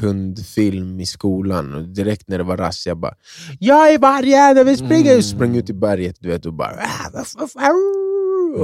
[0.02, 3.14] hundfilm i skolan och direkt när det var rast jag bara
[3.60, 5.12] Jag är vargen, jag vill springa!
[5.12, 5.22] Mm.
[5.24, 6.72] Sprang ut i berget du vet, och bara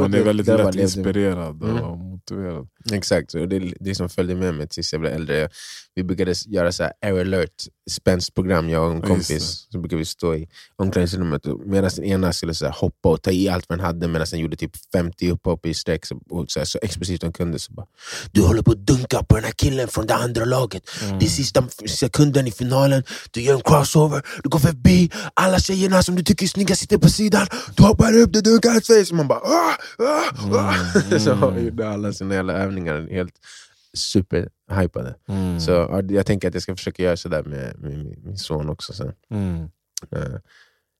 [0.01, 2.16] Man är väldigt bara lätt inspirerad Mm.
[2.31, 2.67] Motiverad.
[2.91, 5.49] Exakt, och det, det som följde med mig tills jag blev äldre.
[5.95, 9.67] Vi brukade göra så här air alert spänstprogram, jag och en kompis.
[9.71, 13.49] Så brukade vi stå i omklädningsrummet medan den ena skulle så hoppa och ta i
[13.49, 16.65] allt han hade medan den gjorde typ 50 upphopp i sträck så, och så, här,
[16.65, 17.59] så explosivt de kunde.
[17.59, 17.85] Så bara,
[18.31, 20.83] du håller på att dunka på den här killen från det andra laget.
[21.03, 21.19] Mm.
[21.19, 26.03] Det är sista sekunden i finalen, du gör en crossover, du går förbi alla tjejerna
[26.03, 27.47] som du tycker är snygga sitter på sidan.
[27.75, 30.75] Du hoppar upp, du dunkar hans face och man bara ah, ah, ah.
[31.11, 31.19] Mm.
[31.53, 33.33] Så gjorde alla sina jävla övningar helt
[33.93, 35.15] superhypade.
[35.27, 35.59] Mm.
[35.59, 38.69] Så ja, jag tänker att jag ska försöka göra sådär med, med min, min son
[38.69, 38.93] också.
[38.93, 39.13] Sen.
[39.29, 39.69] Mm.
[40.11, 40.39] Eh,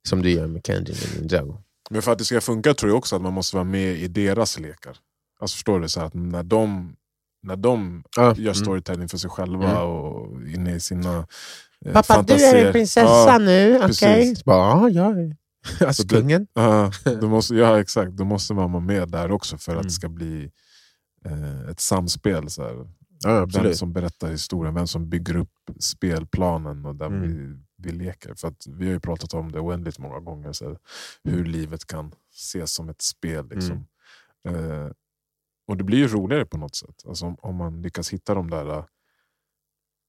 [0.07, 1.57] som du gör med Kenji och Ninjago.
[1.89, 4.07] Men för att det ska funka tror jag också att man måste vara med i
[4.07, 4.97] deras lekar.
[5.39, 5.89] Alltså förstår du?
[5.89, 6.95] Så att när de,
[7.43, 8.53] när de Ja, gör mm.
[8.55, 9.83] storytelling för sig själva Mm.
[9.83, 11.17] och inne i sina
[11.85, 12.53] eh, Pappa, fantasier.
[12.53, 14.35] du är en prinsessa Ja, nu, okej?
[14.45, 15.35] bara, Ja, jag är
[15.87, 16.47] alltså, Så det- kungen.
[16.53, 19.83] Ja, då måste, ja exakt, då måste man vara med där också för att Mm.
[19.87, 20.49] det ska bli eh,
[21.69, 22.49] ett samspel.
[22.49, 22.87] Så här.
[23.23, 27.21] Ja, Vem som berättar historien, vem som bygger upp spelplanen och där Mm.
[27.21, 28.33] vi, vi leker.
[28.35, 30.77] För att vi har ju pratat om det oändligt många gånger, så här,
[31.23, 33.49] hur livet kan ses som ett spel.
[33.49, 33.87] Liksom.
[34.47, 34.89] Eh,
[35.67, 37.03] och det blir ju roligare på något sätt.
[37.07, 38.85] Alltså, om, om man lyckas hitta de där eh,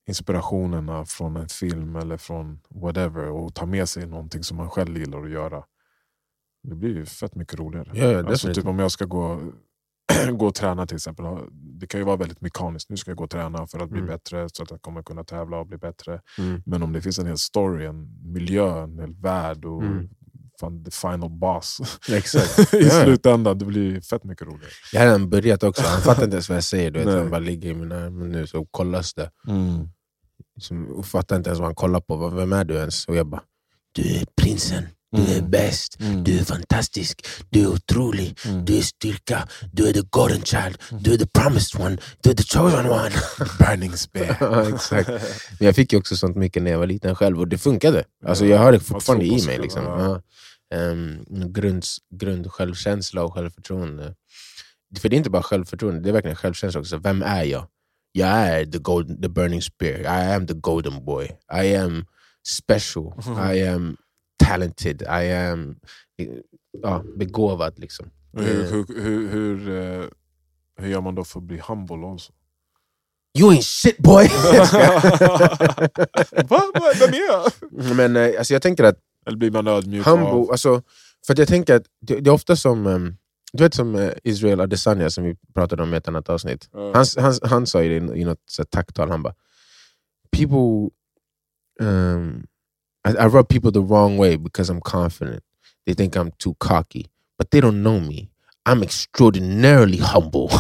[0.08, 4.98] inspirationerna från en film eller från whatever och ta med sig någonting som man själv
[4.98, 5.64] gillar att göra.
[6.62, 7.90] Det blir ju fett mycket roligare.
[7.94, 9.40] Ja, ja, alltså, typ om jag ska gå,
[10.32, 11.24] gå och träna till exempel.
[11.52, 12.90] Det kan ju vara väldigt mekaniskt.
[12.90, 14.08] Nu ska jag gå och träna för att bli Mm.
[14.10, 16.20] bättre så att jag kommer kunna tävla och bli bättre.
[16.38, 16.62] Mm.
[16.66, 20.08] Men om det finns en hel story, en miljö, en hel värld och Mm.
[20.60, 21.80] fan, the final boss.
[22.12, 22.58] Exakt.
[22.74, 22.90] I Ja.
[23.04, 23.58] slutändan.
[23.58, 24.70] Det blir fett mycket roligare.
[24.92, 26.90] Jag har redan börjat också, han fattar inte ens vad jag säger.
[26.90, 29.30] Du vet, han bara ligger i mina armar nu så kollas det.
[29.48, 29.88] Mm.
[30.60, 32.16] Som, fattar inte ens vad han kollar på.
[32.16, 33.04] Vad- Vem är du ens?
[33.06, 33.42] Och jag bara,
[33.92, 34.82] du är prinsen.
[35.16, 35.50] Du är Mm.
[35.50, 36.00] bäst.
[36.00, 36.24] Mm.
[36.24, 37.26] Du är fantastisk.
[37.50, 38.38] Du är otrolig.
[38.44, 38.64] Mm.
[38.64, 39.48] Du är styrka.
[39.72, 40.78] Du är the golden child.
[41.00, 41.98] Du är the promised one.
[42.22, 43.10] Du är the chosen one.
[43.58, 44.36] Burning spear.
[44.40, 45.08] ja, exakt.
[45.58, 48.04] Men jag fick ju också sånt mycket när jag var liten själv och det funkade.
[48.26, 49.58] Alltså, jag har det fortfarande i mig.
[49.58, 49.84] Liksom.
[49.84, 50.00] ja.
[50.70, 50.76] Ja.
[50.76, 54.14] Ehm, grund, grund självkänsla och självförtroende.
[55.00, 56.98] För det är inte bara självförtroende, det är verkligen självkänsla också.
[56.98, 57.66] Vem är jag?
[58.12, 60.00] Jag är the, golden, the burning spear.
[60.00, 61.30] I am the golden boy.
[61.64, 62.06] I am
[62.48, 63.12] special.
[63.54, 63.96] I am
[64.38, 65.02] talented.
[65.02, 65.76] I am
[66.82, 67.78] ja, begåvad.
[67.78, 68.10] Liksom.
[68.32, 70.04] Hur, hur, hur, hur, eh,
[70.76, 72.32] hur gör man då för att bli humble också?
[73.38, 74.28] You ain't shit boy!
[76.48, 76.62] Va?
[76.98, 77.52] Vem är jag?
[77.96, 80.50] Men eh, alltså, jag tänker att Eller blir man ödmjuk Humble, av...
[80.50, 80.82] alltså,
[81.26, 83.16] för jag tänker att det, det är ofta som, ehm,
[83.52, 86.68] du vet som eh, Israel Adesanya som vi pratade om i ett annat avsnitt.
[86.72, 86.92] Ja.
[86.94, 89.34] Han, han, han sa ju det i, något tacktal, han bara
[90.30, 90.90] People,
[91.80, 92.46] um,
[93.08, 95.42] I, I rub people the wrong way because I'm confident.
[95.86, 97.06] They think I'm too cocky.
[97.38, 98.28] But they don't know me.
[98.66, 100.48] I'm extraordinarily humble.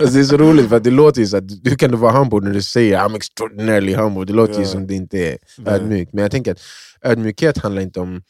[0.00, 2.12] alltså det är så roligt för det låter ju så att hur kan du vara
[2.12, 4.24] humble när du säger I'm extraordinarily humble?
[4.24, 4.66] Det låter ju Ja.
[4.66, 6.12] som det inte är ödmjukt.
[6.12, 6.60] Men jag tänker att
[7.02, 8.22] ödmjukhet handlar inte om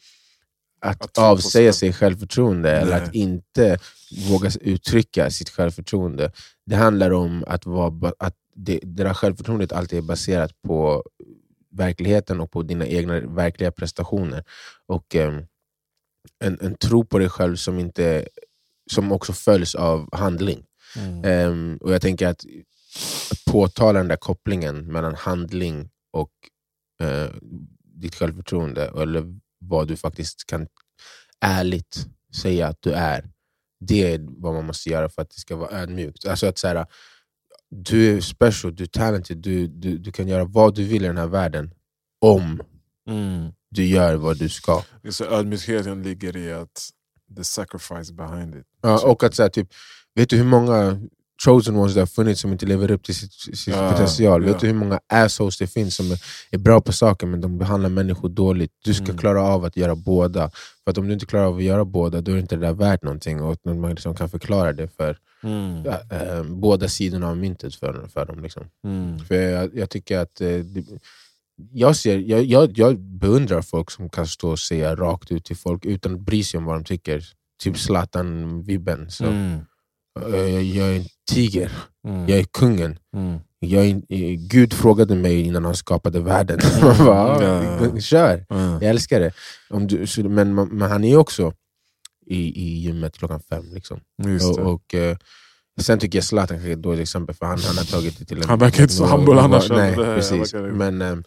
[0.81, 3.01] att, Att avsäga sig självförtroende eller Nej.
[3.07, 3.79] att inte
[4.29, 6.31] våga uttrycka sitt självförtroende.
[6.65, 11.03] Det handlar om att, vara, att det, det där självförtroendet alltid är baserat på
[11.71, 14.43] verkligheten och på dina egna verkliga prestationer.
[14.85, 15.45] Och ehm,
[16.39, 18.27] en, en tro på dig själv som, inte,
[18.91, 20.65] som också följs av handling.
[20.97, 21.23] Mm.
[21.25, 22.45] Ehm, och jag tänker att
[23.51, 26.31] påtala den där kopplingen mellan handling och
[27.01, 27.29] eh,
[27.83, 30.67] ditt självförtroende, eller vad du faktiskt kan
[31.41, 32.07] ärligt
[32.41, 33.29] säga att du är.
[33.79, 36.25] Det är vad man måste göra för att det ska vara ödmjukt.
[36.25, 36.85] Alltså att så här,
[37.75, 41.07] du är special, du är talented, du, du, du kan göra vad du vill i
[41.07, 41.71] den här världen
[42.21, 42.61] om
[43.09, 43.51] Mm.
[43.71, 44.83] du gör vad du ska.
[45.01, 46.89] Det är Så ödmjukheten ligger i att
[47.35, 48.63] the sacrifice behind it.
[48.81, 49.67] Ja, och att så här, typ,
[50.15, 50.99] vet du hur många
[51.45, 54.43] chosen ones det har funnits som inte lever upp till sitt, sin Ja, potential?
[54.45, 54.51] ja.
[54.51, 56.19] Vet du hur många assholes det finns som är,
[56.51, 58.71] är bra på saker men de behandlar människor dåligt?
[58.83, 59.17] Du ska Mm.
[59.17, 60.49] klara av att göra båda.
[60.83, 62.73] För att om du inte klarar av att göra båda, då är inte det där
[62.73, 63.41] värt någonting.
[63.41, 65.85] Och att man liksom kan förklara det för Mm.
[65.87, 68.43] eh, båda sidorna av myntet för, för dem.
[68.43, 68.63] Liksom.
[68.85, 69.19] Mm.
[69.19, 70.83] För jag, jag tycker att eh, det,
[71.71, 75.57] jag, ser, jag, jag, jag beundrar folk som kan stå och säga rakt ut till
[75.57, 77.23] folk utan att bry sig om vad de tycker.
[77.63, 79.07] Typ Zlatan-vibben.
[79.21, 79.59] Mm.
[80.33, 81.71] eh, Jag är en tiger,
[82.07, 82.29] Mm.
[82.29, 82.99] jag är kungen.
[83.15, 83.39] Mm.
[83.59, 86.59] Jag är, eh, Gud frågade mig innan han skapade världen.
[86.81, 87.63] Man bara, Ja.
[87.93, 88.71] "Ja, Kör, Mm.
[88.71, 89.31] jag älskar det.
[89.69, 91.53] Om du, men, men han är också
[92.25, 93.65] i, i gymmet klockan fem.
[93.73, 93.99] Liksom.
[94.17, 94.61] Och, det.
[94.63, 95.17] och, eh,
[95.81, 98.25] sen tycker jag Zlatan kanske är ett dåligt exempel, för han, han har tagit det
[98.25, 98.49] till en...
[98.49, 100.53] Han verkar inte så humble annars, Nej, precis.
[100.53, 101.17] Men eh,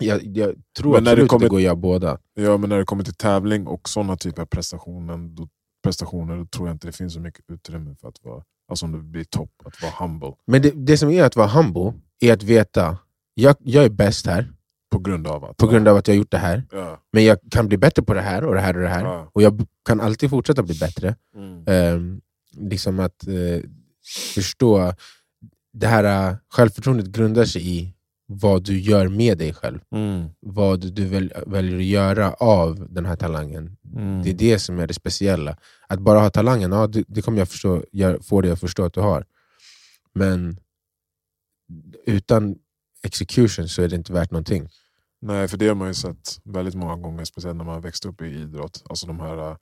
[0.00, 2.18] jag, jag tror Men när det absolut att kommer- det går att göra båda.
[2.34, 5.48] Ja, men när det kommer till tävling och sådana typer av prestationer då,
[5.84, 8.92] prestationer, då tror jag inte det finns så mycket utrymme för att vara, alltså om
[8.92, 10.32] det blir topp, att vara humble.
[10.46, 12.98] Men det, det som är att vara humble är att veta,
[13.34, 14.52] jag, jag är bäst här
[14.92, 15.56] På grund av att...
[15.56, 16.64] på grund av att jag gjort det här.
[16.72, 17.00] Ja.
[17.12, 19.04] Men jag kan bli bättre på det här och det här och det här.
[19.04, 19.30] Ja.
[19.32, 21.16] Och jag kan alltid fortsätta bli bättre.
[21.36, 21.64] Mm.
[21.66, 22.20] Ehm,
[22.56, 23.62] liksom att eh,
[24.34, 24.94] förstå,
[25.72, 27.94] det här eh, självförtroendet grundar sig i
[28.26, 29.80] vad du gör med dig själv.
[29.92, 30.28] Mm.
[30.40, 33.76] Vad du väl, väljer att göra av den här talangen.
[33.96, 34.22] Mm.
[34.22, 35.56] Det är det som är det speciella.
[35.88, 38.84] Att bara ha talangen, ja, det, det kommer jag förstå, jag får dig att förstå
[38.84, 39.24] att du har.
[40.14, 40.56] Men
[42.06, 42.56] utan
[43.02, 44.68] execution så är det inte värt någonting.
[45.22, 48.04] Nej, för det har man ju sett väldigt många gånger, speciellt när man har växt
[48.04, 48.82] upp i idrott.
[48.88, 49.56] Alltså de här uh,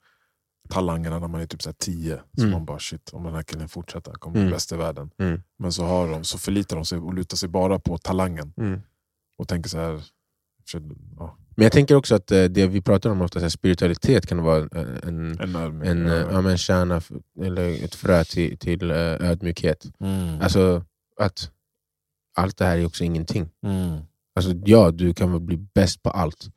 [0.69, 2.21] talangerna när man är typ så här 10.
[2.37, 2.51] Så Mm.
[2.51, 4.47] man bara shit, om den här killen fortsätter kommer Mm.
[4.47, 5.09] bli bäst i världen.
[5.19, 5.41] Mm.
[5.59, 8.53] Men så, har de, så förlitar de sig och lutar sig bara på talangen.
[9.37, 10.03] Och tänker så här,
[11.17, 14.27] ja, Men jag tänker också att eh, det vi pratar om ofta, så här, spiritualitet
[14.27, 16.41] kan vara en, en, en en, ja.
[16.41, 17.01] men kärna,
[17.41, 19.85] eller ett frö till, till ödmjukhet.
[19.99, 20.41] Mm.
[20.41, 20.85] Alltså
[21.19, 21.51] att
[22.35, 23.49] allt det här är också ingenting.
[24.39, 24.51] Mm.
[24.51, 26.47] Alltså, ja, du kan väl bli bäst på allt.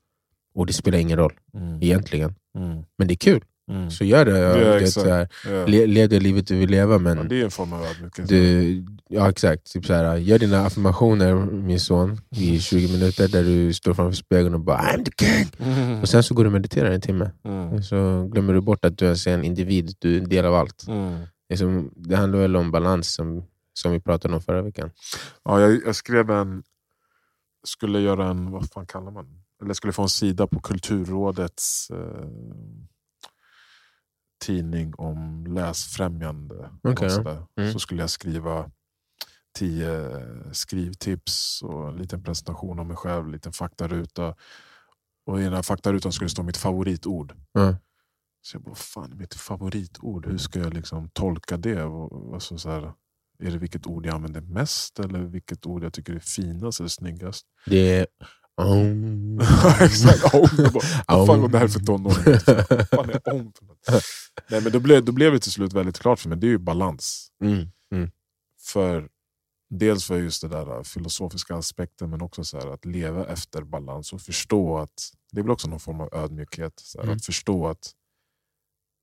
[0.55, 1.83] Och det spelar ingen roll Mm.
[1.83, 2.35] egentligen.
[2.59, 2.83] Mm.
[2.99, 3.45] Men det är kul.
[3.71, 3.91] Mm.
[3.91, 4.39] Så gör det.
[4.39, 4.93] Ja, det exakt.
[4.93, 5.67] så här, Ja.
[5.67, 6.99] le, lev det livet du vill leva.
[6.99, 8.29] Men Ja, det är en form av ödmjukhet.
[8.29, 9.73] du, ja, exakt.
[9.73, 14.17] Typ så här, gör dina affirmationer, min son, i 20 minuter där du står framför
[14.17, 15.47] spegeln och bara I'm the king.
[15.59, 16.01] Mm.
[16.01, 17.31] Och sen så går du och mediterar en timme.
[17.45, 17.83] Mm.
[17.83, 20.89] Så glömmer du bort att du är en individ, du är en del av allt.
[20.89, 21.19] Mm.
[21.49, 24.91] Det, är som, det handlar väl om balans som, som vi pratade om förra veckan.
[25.45, 26.63] Ja, jag, jag skrev en,
[27.65, 32.29] skulle göra en, vad fan kallar man eller skulle få en sida på Kulturrådets eh,
[34.45, 36.71] tidning om läsfrämjande.
[37.11, 37.47] Sådär.
[37.57, 37.73] Mm.
[37.73, 38.71] Så skulle jag skriva
[39.59, 40.21] tio
[40.53, 44.35] skrivtips och en liten presentation av mig själv, en liten faktaruta.
[45.27, 47.35] Och i den här faktarutan skulle det stå mitt favoritord.
[47.53, 47.77] Ja.
[48.43, 50.27] Så jag bara, fan mitt favoritord?
[50.27, 51.83] Hur ska jag liksom tolka det?
[52.35, 52.93] Alltså så här,
[53.39, 56.89] är det vilket ord jag använder mest eller vilket ord jag tycker är finast eller
[56.89, 57.47] snyggast?
[57.67, 58.07] Det är...
[58.57, 59.41] Om.
[59.81, 60.49] Exakt, om.
[60.59, 62.25] Jag bara, Vad fan var det här för tonåring?
[62.27, 63.79] Vad fan är om för något?
[64.51, 66.49] Nej, men då, blev, då blev det till slut väldigt klart för mig, det är
[66.49, 67.29] ju balans.
[67.45, 68.11] Mm.
[68.61, 69.09] För
[69.71, 74.21] Dels för just det där filosofiska aspekten men också så att leva efter balans och
[74.21, 76.73] förstå att det är väl också någon form av ödmjukhet.
[76.77, 77.17] Så här, Mm.
[77.17, 77.93] Att förstå att,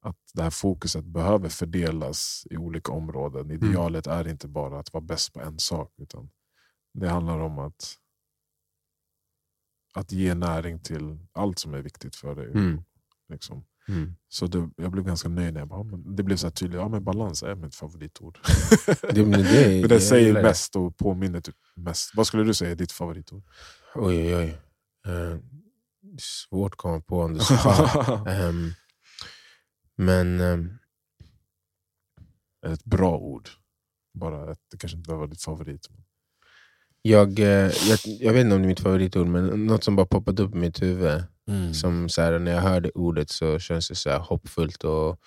[0.02, 3.52] att det här fokuset behöver fördelas i olika områden.
[3.52, 6.30] Idealet är inte bara att vara bäst på en sak utan
[6.94, 7.98] det handlar om att,
[9.94, 12.46] att ge näring till allt som är viktigt för dig.
[12.46, 12.84] Mm.
[13.30, 13.66] Liksom.
[13.88, 14.16] Mm.
[14.30, 15.54] Så det, jag blev ganska nöjd.
[15.54, 18.40] när Jag bara, det blev så här tydligt, ja, men balans är mitt favoritord.
[19.14, 20.42] Det, men det, det säger det.
[20.42, 22.12] mest och påminner typ mest.
[22.16, 23.44] Vad skulle du säga är ditt favoritord?
[23.96, 24.58] Oj, oj, oj.
[25.14, 25.42] Är
[26.20, 28.26] svårt att komma på om det ska.
[28.28, 28.72] Ehm,
[30.02, 30.78] men ehm,
[32.66, 33.50] Ett bra ord.
[34.14, 35.90] Bara ett, det kanske inte vara ditt favorit.
[37.02, 40.06] jag, eh, jag, jag vet inte om det är mitt favoritord, men något som bara
[40.06, 41.24] poppat upp i mitt huvud.
[41.74, 45.20] Som så här, när jag hör det ordet så känns det så här hoppfullt och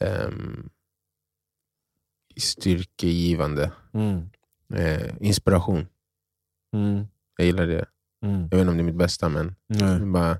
[0.00, 0.70] ehm,
[2.36, 3.72] styrkegivande.
[3.92, 4.30] Mm.
[4.74, 5.86] Eh, inspiration.
[6.76, 7.06] Mm.
[7.36, 7.86] Jag gillar det.
[8.24, 8.40] Mm.
[8.40, 9.56] Jag vet inte om det är mitt bästa, men
[10.12, 10.30] bara,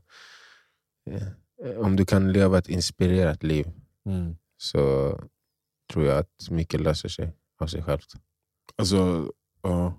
[1.10, 1.28] eh,
[1.76, 3.66] om du kan leva ett inspirerat liv
[4.06, 4.36] Mm.
[4.56, 5.10] så
[5.92, 8.12] tror jag att mycket löser sig av sig självt.
[8.76, 9.94] Alltså, ja.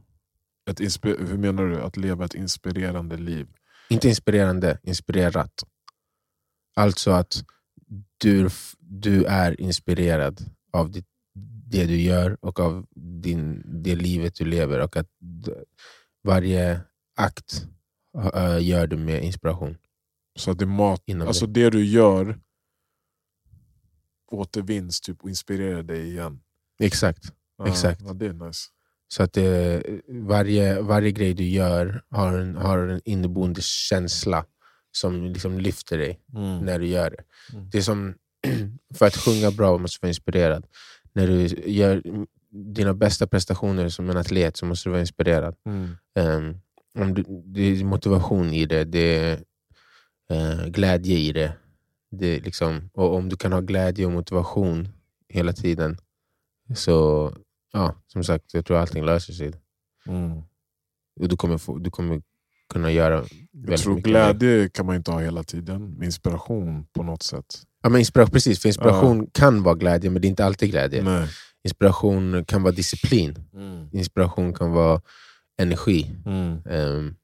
[0.70, 1.82] Ett inspi- hur menar du?
[1.82, 3.48] Att leva ett inspirerande liv?
[3.90, 5.64] Inte inspirerande, inspirerat.
[6.76, 7.44] Alltså att
[8.18, 10.42] du, du är inspirerad
[10.74, 11.06] av det,
[11.72, 14.80] det du gör och av din, det livet du lever.
[14.80, 15.08] Och att
[16.24, 16.82] varje
[17.18, 17.68] akt
[18.34, 19.78] äh, gör du med inspiration.
[20.40, 22.40] Så att det, är mat, Inom alltså det du gör
[24.32, 26.40] återvinns typ, och inspirerar dig igen.
[26.80, 27.34] Exakt.
[27.58, 28.02] Ja, Exakt.
[28.06, 28.68] Ja, det är nice.
[29.08, 34.46] Så att det, varje, varje grej du gör har en, har en inneboende känsla
[34.92, 36.60] som liksom lyfter dig Mm.
[36.60, 37.24] när du gör det.
[37.54, 37.70] Mm.
[37.70, 38.14] Det är som,
[38.96, 40.66] för att sjunga bra måste du vara inspirerad.
[41.14, 42.04] När du gör
[42.52, 45.56] dina bästa prestationer som en atlet så måste du vara inspirerad.
[45.66, 45.98] Mm.
[46.16, 46.58] Ehm,
[47.00, 49.40] om du, det är motivation i det, det är
[50.32, 51.54] eh, glädje i det.
[52.12, 54.90] det liksom, och om du kan ha glädje och motivation
[55.30, 55.98] hela tiden
[56.76, 57.32] så,
[57.74, 59.54] ja, som sagt, jag tror allting löser sig.
[60.08, 60.42] Mm.
[61.20, 62.22] Och du kommer, få, du kommer
[62.70, 63.26] kunna göra
[63.68, 65.94] Jag tror glädje kan man inte ha hela tiden.
[65.94, 67.64] Med inspiration på något sätt.
[67.84, 71.04] Ja, men inspiration, precis, för inspiration kan vara glädje, men det är inte alltid glädje.
[71.04, 71.28] Nej.
[71.64, 73.50] Inspiration kan vara disciplin.
[73.54, 73.90] Mm.
[73.94, 75.02] Inspiration kan vara
[75.58, 76.16] energi.
[76.26, 76.62] Mm.
[76.66, 77.16] Ehm,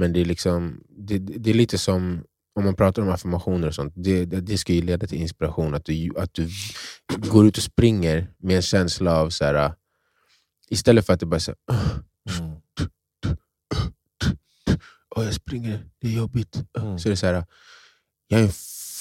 [0.00, 3.74] men det är, liksom, det, det är lite som, om man pratar om affirmationer och
[3.74, 5.74] sånt, det, det, det ska ju leda till inspiration.
[5.74, 6.48] Att du, att du
[7.30, 9.74] går ut och springer med en känsla av, så här,
[10.70, 11.78] istället för att det bara är så här,
[12.40, 12.56] Mm.
[15.16, 16.62] Åh, jag springer, det är jobbigt.
[16.78, 16.98] Mm.
[16.98, 17.44] Så är det så här,
[18.28, 18.52] jag är en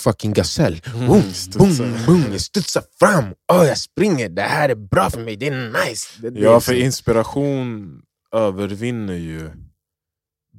[0.03, 0.81] fucking gasell.
[0.85, 2.05] Mm, Boom, boom, studsar.
[2.05, 3.25] boom, jag studsar fram.
[3.51, 6.07] Åh, jag springer, det här är bra för mig, det är nice.
[6.21, 9.49] Det, är Ja, för inspiration övervinner ju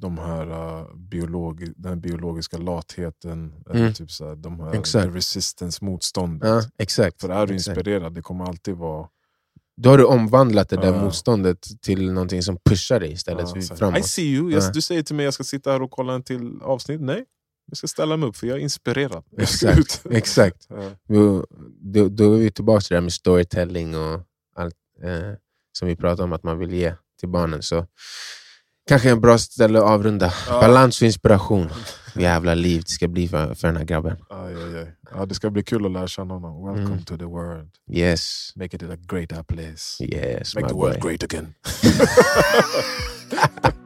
[0.01, 0.47] de här
[0.81, 3.93] uh, biologi den biologiska latheten, Mm.
[3.93, 5.15] typ så här, de här Exakt.
[5.15, 6.49] resistance motståndet.
[6.49, 7.21] Ja, exakt.
[7.21, 9.07] För är du inspirerad, det kommer alltid vara...
[9.77, 11.03] Då har du omvandlat det där Ja.
[11.03, 14.05] motståndet till någonting som pushar dig istället så här, I framåt.
[14.05, 14.51] see you.
[14.51, 14.71] Ja.
[14.73, 17.01] Du säger till mig att jag ska sitta här och kolla en till avsnitt.
[17.01, 17.25] Nej,
[17.65, 19.23] jag ska ställa mig upp för jag är inspirerad.
[19.37, 20.67] Exakt, exakt.
[21.07, 21.45] Då,
[22.09, 24.21] då, är vi tillbaka till det här med storytelling och
[24.55, 25.33] allt eh,
[25.71, 27.61] som vi pratar om att man vill ge till barnen.
[27.63, 27.87] Så
[28.87, 30.33] kanske en bra ställe att avrunda.
[30.47, 30.61] Ja.
[30.61, 31.69] Balans och inspiration.
[32.15, 34.17] Jävla liv det ska bli för, för den här grabben.
[34.29, 34.95] Aj, aj, aj.
[35.15, 36.65] Ja, det ska bli kul att lära känna honom.
[36.65, 37.03] Welcome Mm.
[37.05, 37.69] to the world.
[37.91, 40.03] Yes, Make it a great place.
[40.03, 41.09] yes Make the world boy.
[41.09, 41.53] great again.